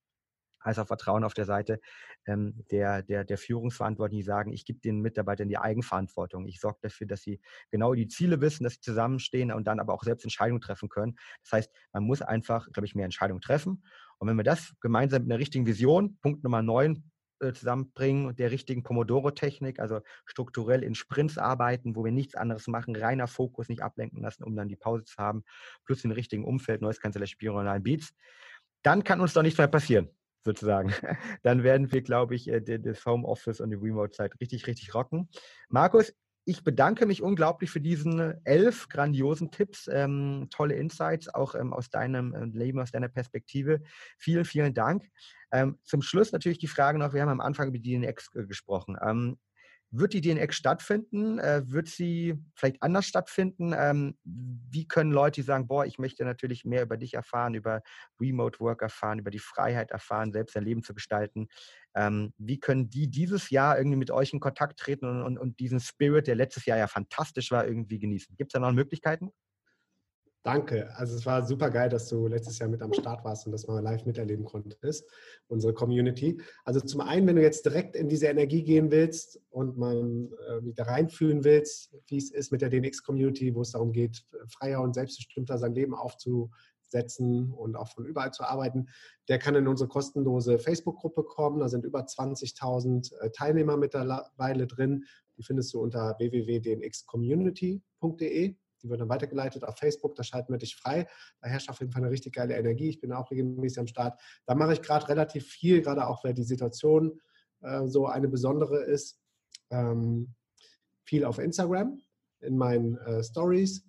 heißt 0.65 0.79
auch 0.79 0.87
Vertrauen 0.87 1.23
auf 1.23 1.33
der 1.33 1.45
Seite 1.45 1.79
ähm, 2.25 2.65
der, 2.71 3.03
der, 3.03 3.23
der 3.23 3.37
Führungsverantwortlichen, 3.37 4.19
die 4.19 4.25
sagen, 4.25 4.51
ich 4.51 4.65
gebe 4.65 4.79
den 4.79 5.01
Mitarbeitern 5.01 5.47
die 5.47 5.57
Eigenverantwortung. 5.57 6.45
Ich 6.47 6.59
sorge 6.59 6.79
dafür, 6.81 7.07
dass 7.07 7.21
sie 7.21 7.39
genau 7.71 7.93
die 7.93 8.07
Ziele 8.07 8.41
wissen, 8.41 8.63
dass 8.63 8.73
sie 8.73 8.81
zusammenstehen 8.81 9.51
und 9.51 9.67
dann 9.67 9.79
aber 9.79 9.93
auch 9.93 10.03
selbst 10.03 10.23
Entscheidungen 10.23 10.61
treffen 10.61 10.89
können. 10.89 11.15
Das 11.43 11.51
heißt, 11.53 11.71
man 11.93 12.03
muss 12.03 12.21
einfach, 12.21 12.71
glaube 12.71 12.85
ich, 12.85 12.95
mehr 12.95 13.05
Entscheidungen 13.05 13.41
treffen. 13.41 13.83
Und 14.17 14.27
wenn 14.27 14.37
wir 14.37 14.43
das 14.43 14.73
gemeinsam 14.79 15.23
mit 15.23 15.31
einer 15.31 15.39
richtigen 15.39 15.65
Vision, 15.65 16.17
Punkt 16.21 16.43
Nummer 16.43 16.61
neun, 16.61 17.11
äh, 17.41 17.51
zusammenbringen, 17.51 18.35
der 18.37 18.51
richtigen 18.51 18.83
Pomodoro-Technik, 18.83 19.79
also 19.79 19.99
strukturell 20.25 20.83
in 20.83 20.95
Sprints 20.95 21.37
arbeiten, 21.37 21.95
wo 21.95 22.05
wir 22.05 22.13
nichts 22.13 22.35
anderes 22.35 22.67
machen, 22.67 22.95
reiner 22.95 23.27
Fokus, 23.27 23.67
nicht 23.67 23.81
ablenken 23.81 24.21
lassen, 24.21 24.45
um 24.45 24.55
dann 24.55 24.69
die 24.69 24.77
Pause 24.77 25.03
zu 25.03 25.17
haben, 25.17 25.43
plus 25.85 26.01
den 26.01 26.11
richtigen 26.11 26.45
Umfeld, 26.45 26.81
neues 26.81 27.01
Cancellation 27.01 27.35
Spiralen 27.35 27.83
Beats, 27.83 28.13
dann 28.83 29.03
kann 29.03 29.19
uns 29.19 29.33
doch 29.33 29.41
nichts 29.41 29.57
mehr 29.57 29.67
passieren 29.67 30.09
sozusagen. 30.45 30.93
Dann 31.43 31.63
werden 31.63 31.91
wir, 31.91 32.01
glaube 32.01 32.35
ich, 32.35 32.47
äh, 32.47 32.61
das 32.61 33.05
Homeoffice 33.05 33.59
und 33.59 33.71
die 33.71 33.75
Remote-Zeit 33.75 34.39
richtig, 34.39 34.67
richtig 34.67 34.93
rocken. 34.93 35.27
Markus, 35.67 36.13
ich 36.47 36.63
bedanke 36.63 37.07
mich 37.07 37.23
unglaublich 37.23 37.71
für 37.71 37.81
diesen 37.81 38.35
elf 38.45 38.87
grandiosen 38.87 39.49
Tipps, 39.49 39.89
ähm, 39.91 40.47
tolle 40.51 40.75
Insights, 40.75 41.33
auch 41.33 41.55
ähm, 41.55 41.73
aus 41.73 41.89
deinem 41.89 42.35
äh, 42.35 42.45
Leben, 42.45 42.79
aus 42.79 42.91
deiner 42.91 43.09
Perspektive. 43.09 43.81
Vielen, 44.19 44.45
vielen 44.45 44.75
Dank. 44.75 45.09
Ähm, 45.51 45.79
zum 45.83 46.03
Schluss 46.03 46.31
natürlich 46.31 46.59
die 46.59 46.67
Frage 46.67 46.99
noch, 46.99 47.13
wir 47.13 47.21
haben 47.23 47.29
am 47.29 47.41
Anfang 47.41 47.69
über 47.69 47.79
die 47.79 47.97
DNX 47.97 48.29
äh, 48.35 48.45
gesprochen. 48.45 48.95
Wird 49.91 50.13
die 50.13 50.21
DNX 50.21 50.55
stattfinden? 50.55 51.39
Äh, 51.39 51.63
wird 51.71 51.87
sie 51.87 52.35
vielleicht 52.55 52.83
anders 52.83 53.05
stattfinden? 53.05 53.73
Ähm, 53.77 54.17
wie 54.23 54.87
können 54.87 55.11
Leute, 55.11 55.41
die 55.41 55.45
sagen, 55.45 55.67
boah, 55.67 55.85
ich 55.85 55.99
möchte 55.99 56.25
natürlich 56.25 56.65
mehr 56.65 56.83
über 56.83 56.97
dich 56.97 57.13
erfahren, 57.13 57.53
über 57.53 57.81
Remote 58.19 58.59
Work 58.59 58.81
erfahren, 58.81 59.19
über 59.19 59.31
die 59.31 59.39
Freiheit 59.39 59.91
erfahren, 59.91 60.33
selbst 60.33 60.53
sein 60.53 60.63
Leben 60.65 60.83
zu 60.83 60.93
gestalten? 60.93 61.47
Ähm, 61.95 62.33
wie 62.37 62.59
können 62.59 62.89
die 62.89 63.09
dieses 63.09 63.49
Jahr 63.49 63.77
irgendwie 63.77 63.97
mit 63.97 64.11
euch 64.11 64.33
in 64.33 64.39
Kontakt 64.41 64.79
treten 64.79 65.05
und, 65.05 65.21
und, 65.21 65.37
und 65.37 65.59
diesen 65.59 65.79
Spirit, 65.79 66.27
der 66.27 66.35
letztes 66.35 66.65
Jahr 66.65 66.77
ja 66.77 66.87
fantastisch 66.87 67.51
war, 67.51 67.65
irgendwie 67.65 67.99
genießen? 67.99 68.35
Gibt 68.35 68.49
es 68.49 68.53
da 68.53 68.59
noch 68.59 68.73
Möglichkeiten? 68.73 69.31
Danke. 70.45 70.95
Also 70.95 71.15
es 71.15 71.25
war 71.25 71.43
super 71.43 71.71
geil, 71.71 71.89
dass 71.89 72.07
du 72.07 72.27
letztes 72.27 72.59
Jahr 72.59 72.69
mit 72.69 72.83
am 72.83 72.93
Start 72.93 73.25
warst 73.25 73.47
und 73.47 73.51
das 73.51 73.65
mal 73.65 73.81
live 73.81 74.05
miterleben 74.05 74.45
konntest, 74.45 75.09
unsere 75.47 75.73
Community. 75.73 76.39
Also 76.65 76.81
zum 76.81 77.01
einen, 77.01 77.25
wenn 77.25 77.37
du 77.37 77.41
jetzt 77.41 77.65
direkt 77.65 77.95
in 77.95 78.09
diese 78.09 78.27
Energie 78.27 78.61
gehen 78.61 78.91
willst 78.91 79.41
und 79.49 79.75
man 79.75 80.29
äh, 80.47 80.63
wieder 80.63 80.85
reinfühlen 80.85 81.43
willst, 81.43 81.97
wie 82.05 82.17
es 82.17 82.29
ist 82.29 82.51
mit 82.51 82.61
der 82.61 82.69
DNX-Community, 82.69 83.55
wo 83.55 83.61
es 83.61 83.71
darum 83.71 83.91
geht, 83.91 84.23
freier 84.47 84.83
und 84.83 84.93
selbstbestimmter 84.93 85.57
sein 85.57 85.73
Leben 85.73 85.95
aufzusetzen 85.95 87.51
und 87.51 87.75
auch 87.75 87.87
von 87.87 88.05
überall 88.05 88.31
zu 88.31 88.43
arbeiten, 88.43 88.89
der 89.27 89.39
kann 89.39 89.55
in 89.55 89.67
unsere 89.67 89.89
kostenlose 89.89 90.59
Facebook-Gruppe 90.59 91.23
kommen. 91.23 91.61
Da 91.61 91.69
sind 91.69 91.85
über 91.85 92.01
20.000 92.01 93.19
äh, 93.19 93.31
Teilnehmer 93.31 93.77
mittlerweile 93.77 94.67
drin. 94.67 95.05
Die 95.37 95.43
findest 95.43 95.73
du 95.73 95.81
unter 95.81 96.15
www.dnxcommunity.de 96.19 98.55
die 98.85 98.89
wird 98.89 99.01
dann 99.01 99.09
weitergeleitet 99.09 99.63
auf 99.63 99.77
Facebook, 99.77 100.15
da 100.15 100.23
schalten 100.23 100.53
wir 100.53 100.59
dich 100.59 100.75
frei. 100.75 101.07
Da 101.41 101.49
herrscht 101.49 101.69
auf 101.69 101.79
jeden 101.79 101.91
Fall 101.91 102.03
eine 102.03 102.11
richtig 102.11 102.33
geile 102.33 102.55
Energie. 102.55 102.89
Ich 102.89 102.99
bin 102.99 103.11
auch 103.11 103.31
regelmäßig 103.31 103.79
am 103.79 103.87
Start. 103.87 104.19
Da 104.45 104.55
mache 104.55 104.73
ich 104.73 104.81
gerade 104.81 105.07
relativ 105.09 105.47
viel, 105.47 105.81
gerade 105.81 106.07
auch, 106.07 106.23
weil 106.23 106.33
die 106.33 106.43
Situation 106.43 107.19
äh, 107.61 107.87
so 107.87 108.05
eine 108.05 108.27
besondere 108.27 108.83
ist. 108.83 109.19
Ähm, 109.71 110.33
viel 111.03 111.25
auf 111.25 111.39
Instagram, 111.39 111.99
in 112.41 112.57
meinen 112.57 112.97
äh, 112.97 113.23
Stories. 113.23 113.83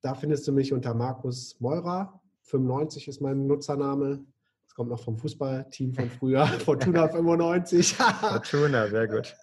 Da 0.00 0.14
findest 0.14 0.46
du 0.46 0.52
mich 0.52 0.72
unter 0.72 0.94
Markus 0.94 1.58
Meurer. 1.60 2.20
95 2.42 3.08
ist 3.08 3.20
mein 3.20 3.46
Nutzername. 3.46 4.24
Das 4.64 4.74
kommt 4.74 4.90
noch 4.90 5.02
vom 5.02 5.18
Fußballteam 5.18 5.94
von 5.94 6.10
früher, 6.10 6.46
Fortuna 6.64 7.08
95. 7.08 7.94
Fortuna, 7.94 8.88
sehr 8.88 9.08
gut. 9.08 9.36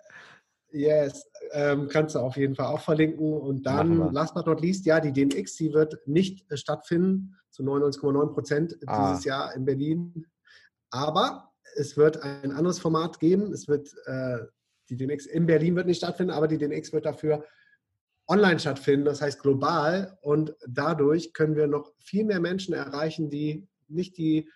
Yes, 0.72 1.31
ähm, 1.54 1.88
kannst 1.88 2.16
du 2.16 2.20
auf 2.20 2.38
jeden 2.38 2.56
Fall 2.56 2.68
auch 2.68 2.82
verlinken. 2.82 3.34
Und 3.34 3.66
dann, 3.66 4.12
last 4.14 4.34
but 4.34 4.46
not 4.46 4.62
least, 4.62 4.86
ja, 4.86 5.00
die 5.00 5.12
DNX, 5.12 5.56
die 5.56 5.74
wird 5.74 6.08
nicht 6.08 6.50
äh, 6.52 6.58
stattfinden, 6.58 7.36
zu 7.50 7.64
99,9 7.64 8.34
Prozent 8.34 8.78
ah. 8.88 9.12
dieses 9.12 9.26
Jahr 9.26 9.54
in 9.56 9.66
Berlin. 9.66 10.26
Aber 10.90 11.52
es 11.76 11.98
wird 11.98 12.22
ein 12.24 12.52
anderes 12.52 12.80
Format 12.80 13.20
geben. 13.20 13.52
Es 13.54 13.68
wird, 13.68 13.94
äh, 14.06 14.40
die 14.90 14.98
DNX 14.98 15.26
in 15.26 15.46
Berlin 15.46 15.76
wird 15.76 15.88
nicht 15.88 15.98
stattfinden, 15.98 16.32
aber 16.32 16.48
die 16.48 16.58
DNX 16.58 16.94
wird 16.94 17.06
dafür 17.06 17.46
online 18.28 18.60
stattfinden, 18.60 19.06
das 19.06 19.22
heißt 19.22 19.42
global. 19.42 20.18
Und 20.22 20.56
dadurch 20.68 21.34
können 21.34 21.56
wir 21.56 21.68
noch 21.68 21.94
viel 22.00 22.24
mehr 22.24 22.40
Menschen 22.40 22.74
erreichen, 22.74 23.30
die 23.30 23.68
nicht 23.88 24.18
die 24.18 24.50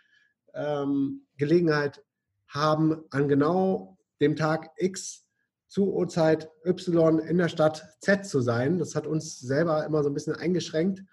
ähm, 0.54 1.26
Gelegenheit 1.38 2.04
haben, 2.48 3.04
an 3.10 3.28
genau 3.28 3.98
dem 4.22 4.36
Tag 4.36 4.72
X 4.78 5.25
zu 5.76 5.94
Uhrzeit 5.94 6.50
Y 6.66 7.20
in 7.20 7.38
der 7.38 7.50
Stadt 7.50 7.86
Z 8.00 8.26
zu 8.26 8.40
sein. 8.40 8.80
Das 8.80 8.96
hat 8.96 9.06
uns 9.06 9.42
selber 9.42 9.86
immer 9.86 10.02
so 10.04 10.10
ein 10.10 10.14
bisschen 10.14 10.34
eingeschränkt. 10.34 11.04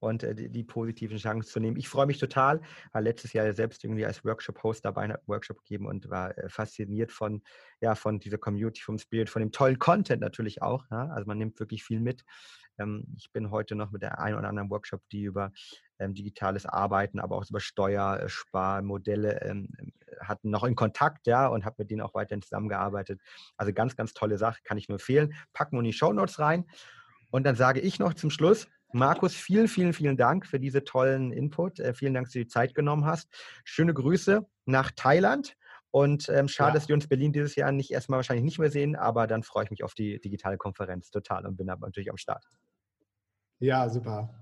und 0.04 0.22
äh, 0.22 0.34
die, 0.34 0.48
die, 0.48 0.62
positiven 0.62 1.18
Chancen 1.18 1.50
zu 1.50 1.60
nehmen. 1.60 1.76
Ich 1.76 1.88
freue 1.88 2.06
mich 2.06 2.18
total, 2.18 2.60
war 2.92 3.00
letztes 3.00 3.32
Jahr 3.32 3.52
selbst 3.54 3.84
irgendwie 3.84 4.04
als 4.04 4.24
Workshop-Host 4.24 4.84
dabei, 4.84 5.02
einen 5.02 5.18
Workshop 5.26 5.58
gegeben 5.58 5.86
und 5.86 6.10
war 6.10 6.36
äh, 6.36 6.48
fasziniert 6.48 7.10
von, 7.10 7.42
ja, 7.80 7.94
von 7.94 8.20
dieser 8.20 8.38
Community, 8.38 8.82
vom 8.82 8.98
Spirit, 8.98 9.30
von 9.30 9.40
dem 9.40 9.52
tollen 9.52 9.78
Content 9.78 10.20
natürlich 10.20 10.62
auch. 10.62 10.84
Ja? 10.90 11.08
Also 11.08 11.26
man 11.26 11.38
nimmt 11.38 11.58
wirklich 11.58 11.82
viel 11.82 12.00
mit. 12.00 12.24
Ähm, 12.78 13.06
ich 13.16 13.32
bin 13.32 13.50
heute 13.50 13.74
noch 13.74 13.90
mit 13.90 14.02
der 14.02 14.18
einen 14.18 14.38
oder 14.38 14.48
anderen 14.48 14.70
Workshop, 14.70 15.00
die 15.10 15.22
über 15.22 15.52
ähm, 15.98 16.14
digitales 16.14 16.66
Arbeiten, 16.66 17.18
aber 17.18 17.36
auch 17.36 17.48
über 17.48 17.60
Steuersparmodelle 17.60 19.40
ähm, 19.42 19.68
hatten, 20.20 20.50
noch 20.50 20.64
in 20.64 20.74
Kontakt, 20.74 21.26
ja, 21.26 21.46
und 21.46 21.64
habe 21.64 21.76
mit 21.78 21.90
denen 21.90 22.02
auch 22.02 22.14
weiterhin 22.14 22.42
zusammengearbeitet. 22.42 23.20
Also 23.56 23.72
ganz, 23.72 23.96
ganz 23.96 24.12
tolle 24.12 24.38
Sache, 24.38 24.60
kann 24.64 24.78
ich 24.78 24.88
nur 24.88 24.96
empfehlen. 24.96 25.34
Packen 25.52 25.76
wir 25.76 25.80
in 25.80 25.86
die 25.86 25.92
Show 25.92 26.12
Notes 26.12 26.38
rein. 26.38 26.66
Und 27.30 27.44
dann 27.44 27.56
sage 27.56 27.80
ich 27.80 27.98
noch 27.98 28.14
zum 28.14 28.30
Schluss, 28.30 28.68
Markus, 28.94 29.34
vielen, 29.34 29.66
vielen, 29.66 29.92
vielen 29.92 30.16
Dank 30.16 30.46
für 30.46 30.60
diese 30.60 30.84
tollen 30.84 31.32
Input. 31.32 31.80
Äh, 31.80 31.94
vielen 31.94 32.14
Dank, 32.14 32.26
dass 32.26 32.32
du 32.32 32.38
die 32.38 32.46
Zeit 32.46 32.76
genommen 32.76 33.04
hast. 33.04 33.28
Schöne 33.64 33.92
Grüße 33.92 34.46
nach 34.66 34.92
Thailand. 34.92 35.56
Und 35.90 36.28
ähm, 36.28 36.46
schade, 36.46 36.70
ja. 36.70 36.74
dass 36.74 36.88
wir 36.88 36.94
uns 36.94 37.08
Berlin 37.08 37.32
dieses 37.32 37.56
Jahr 37.56 37.72
nicht 37.72 37.90
erstmal 37.90 38.18
wahrscheinlich 38.18 38.44
nicht 38.44 38.58
mehr 38.60 38.70
sehen, 38.70 38.94
aber 38.94 39.26
dann 39.26 39.42
freue 39.42 39.64
ich 39.64 39.70
mich 39.70 39.82
auf 39.82 39.94
die 39.94 40.20
digitale 40.20 40.58
Konferenz 40.58 41.10
total 41.10 41.44
und 41.44 41.56
bin 41.56 41.70
aber 41.70 41.86
natürlich 41.86 42.10
am 42.10 42.16
Start. 42.16 42.44
Ja, 43.58 43.88
super. 43.88 44.32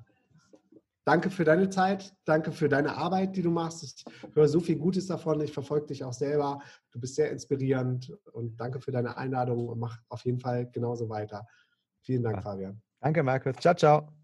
Danke 1.05 1.31
für 1.31 1.45
deine 1.45 1.71
Zeit, 1.71 2.15
danke 2.27 2.53
für 2.53 2.69
deine 2.69 2.95
Arbeit, 2.95 3.35
die 3.37 3.43
du 3.43 3.51
machst. 3.51 3.83
Ich 3.83 4.05
höre 4.35 4.49
so 4.49 4.61
viel 4.61 4.77
Gutes 4.77 5.07
davon. 5.07 5.41
Ich 5.41 5.53
verfolge 5.53 5.87
dich 5.87 6.05
auch 6.05 6.13
selber. 6.13 6.61
Du 6.91 7.01
bist 7.01 7.15
sehr 7.15 7.31
inspirierend 7.31 8.13
und 8.33 8.61
danke 8.61 8.81
für 8.81 8.93
deine 8.93 9.17
Einladung 9.17 9.69
und 9.69 9.79
mach 9.79 9.99
auf 10.11 10.25
jeden 10.27 10.41
Fall 10.41 10.71
genauso 10.71 11.09
weiter. 11.09 11.47
Vielen 12.03 12.23
Dank, 12.23 12.37
ja. 12.37 12.43
Fabian. 12.43 12.83
Danke, 13.01 13.23
Markus. 13.23 13.57
Ciao, 13.57 13.75
ciao. 13.75 14.22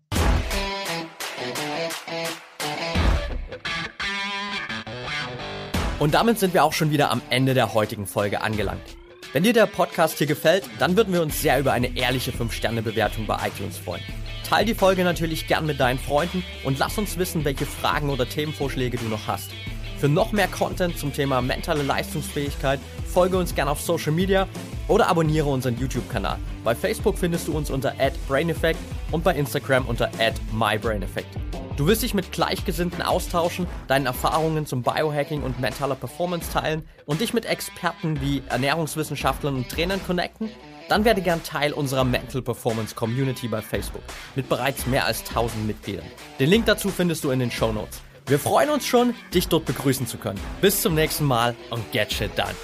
Und 5.99 6.15
damit 6.15 6.39
sind 6.39 6.55
wir 6.55 6.63
auch 6.63 6.73
schon 6.73 6.93
wieder 6.93 7.11
am 7.11 7.21
Ende 7.29 7.55
der 7.55 7.75
heutigen 7.75 8.07
Folge 8.07 8.41
angelangt. 8.41 8.97
Wenn 9.33 9.43
dir 9.43 9.53
der 9.53 9.67
Podcast 9.67 10.19
hier 10.19 10.27
gefällt, 10.27 10.65
dann 10.79 10.97
würden 10.97 11.13
wir 11.13 11.23
uns 11.23 11.43
sehr 11.43 11.59
über 11.59 11.73
eine 11.73 11.97
ehrliche 11.97 12.31
5-Sterne-Bewertung 12.31 13.27
bei 13.27 13.37
iTunes 13.49 13.77
freuen. 13.77 14.03
Teil 14.49 14.65
die 14.65 14.75
Folge 14.75 15.05
natürlich 15.05 15.47
gern 15.47 15.67
mit 15.67 15.81
deinen 15.81 15.99
Freunden 15.99 16.45
und 16.65 16.79
lass 16.79 16.97
uns 16.97 17.19
wissen, 17.19 17.45
welche 17.45 17.67
Fragen 17.67 18.09
oder 18.09 18.29
Themenvorschläge 18.29 18.97
du 18.97 19.07
noch 19.07 19.27
hast. 19.27 19.51
Für 19.99 20.09
noch 20.09 20.33
mehr 20.33 20.49
Content 20.49 20.97
zum 20.97 21.13
Thema 21.13 21.43
mentale 21.43 21.83
Leistungsfähigkeit 21.83 22.81
folge 23.13 23.37
uns 23.37 23.55
gern 23.55 23.69
auf 23.69 23.81
Social 23.81 24.13
Media 24.13 24.49
oder 24.89 25.09
abonniere 25.09 25.49
unseren 25.49 25.79
YouTube-Kanal. 25.79 26.39
Bei 26.65 26.75
Facebook 26.75 27.17
findest 27.17 27.47
du 27.47 27.57
uns 27.57 27.71
unter 27.71 27.95
@braineffect 28.27 28.81
und 29.13 29.23
bei 29.23 29.35
Instagram 29.35 29.87
unter 29.87 30.11
@mybraineffect. 30.53 31.29
Du 31.77 31.87
wirst 31.87 32.03
dich 32.03 32.15
mit 32.15 32.33
Gleichgesinnten 32.33 33.03
austauschen, 33.03 33.69
deine 33.87 34.07
Erfahrungen 34.07 34.67
zum 34.67 34.83
Biohacking 34.83 35.43
und 35.43 35.61
mentaler 35.61 35.95
Performance 35.95 36.51
teilen 36.51 36.83
und 37.07 37.21
dich 37.21 37.33
mit 37.33 37.47
Experten 37.47 38.21
wie 38.21 38.43
Ernährungswissenschaftlern 38.49 39.55
und 39.55 39.69
Trainern 39.69 40.01
connecten 40.05 40.51
dann 40.89 41.05
werde 41.05 41.21
gern 41.21 41.43
Teil 41.43 41.73
unserer 41.73 42.05
Mental 42.05 42.43
Performance 42.43 42.95
Community 42.95 43.47
bei 43.47 43.63
Facebook 43.63 44.03
mit 44.35 44.49
bereits 44.49 44.87
mehr 44.87 45.05
als 45.05 45.23
1000 45.25 45.67
Mitgliedern. 45.67 46.07
Den 46.41 46.49
Link 46.49 46.67
dazu 46.67 46.89
findest 46.89 47.25
du 47.25 47.31
in 47.31 47.39
den 47.39 47.51
Show 47.51 47.73
Notes. 47.73 48.01
Wir 48.27 48.39
freuen 48.39 48.71
uns 48.71 48.87
schon, 48.87 49.15
dich 49.33 49.49
dort 49.49 49.65
begrüßen 49.67 50.07
zu 50.07 50.19
können. 50.19 50.41
Bis 50.61 50.83
zum 50.83 50.95
nächsten 50.95 51.25
Mal 51.25 51.55
und 51.71 51.91
get 51.93 52.13
shit 52.13 52.31
done. 52.37 52.55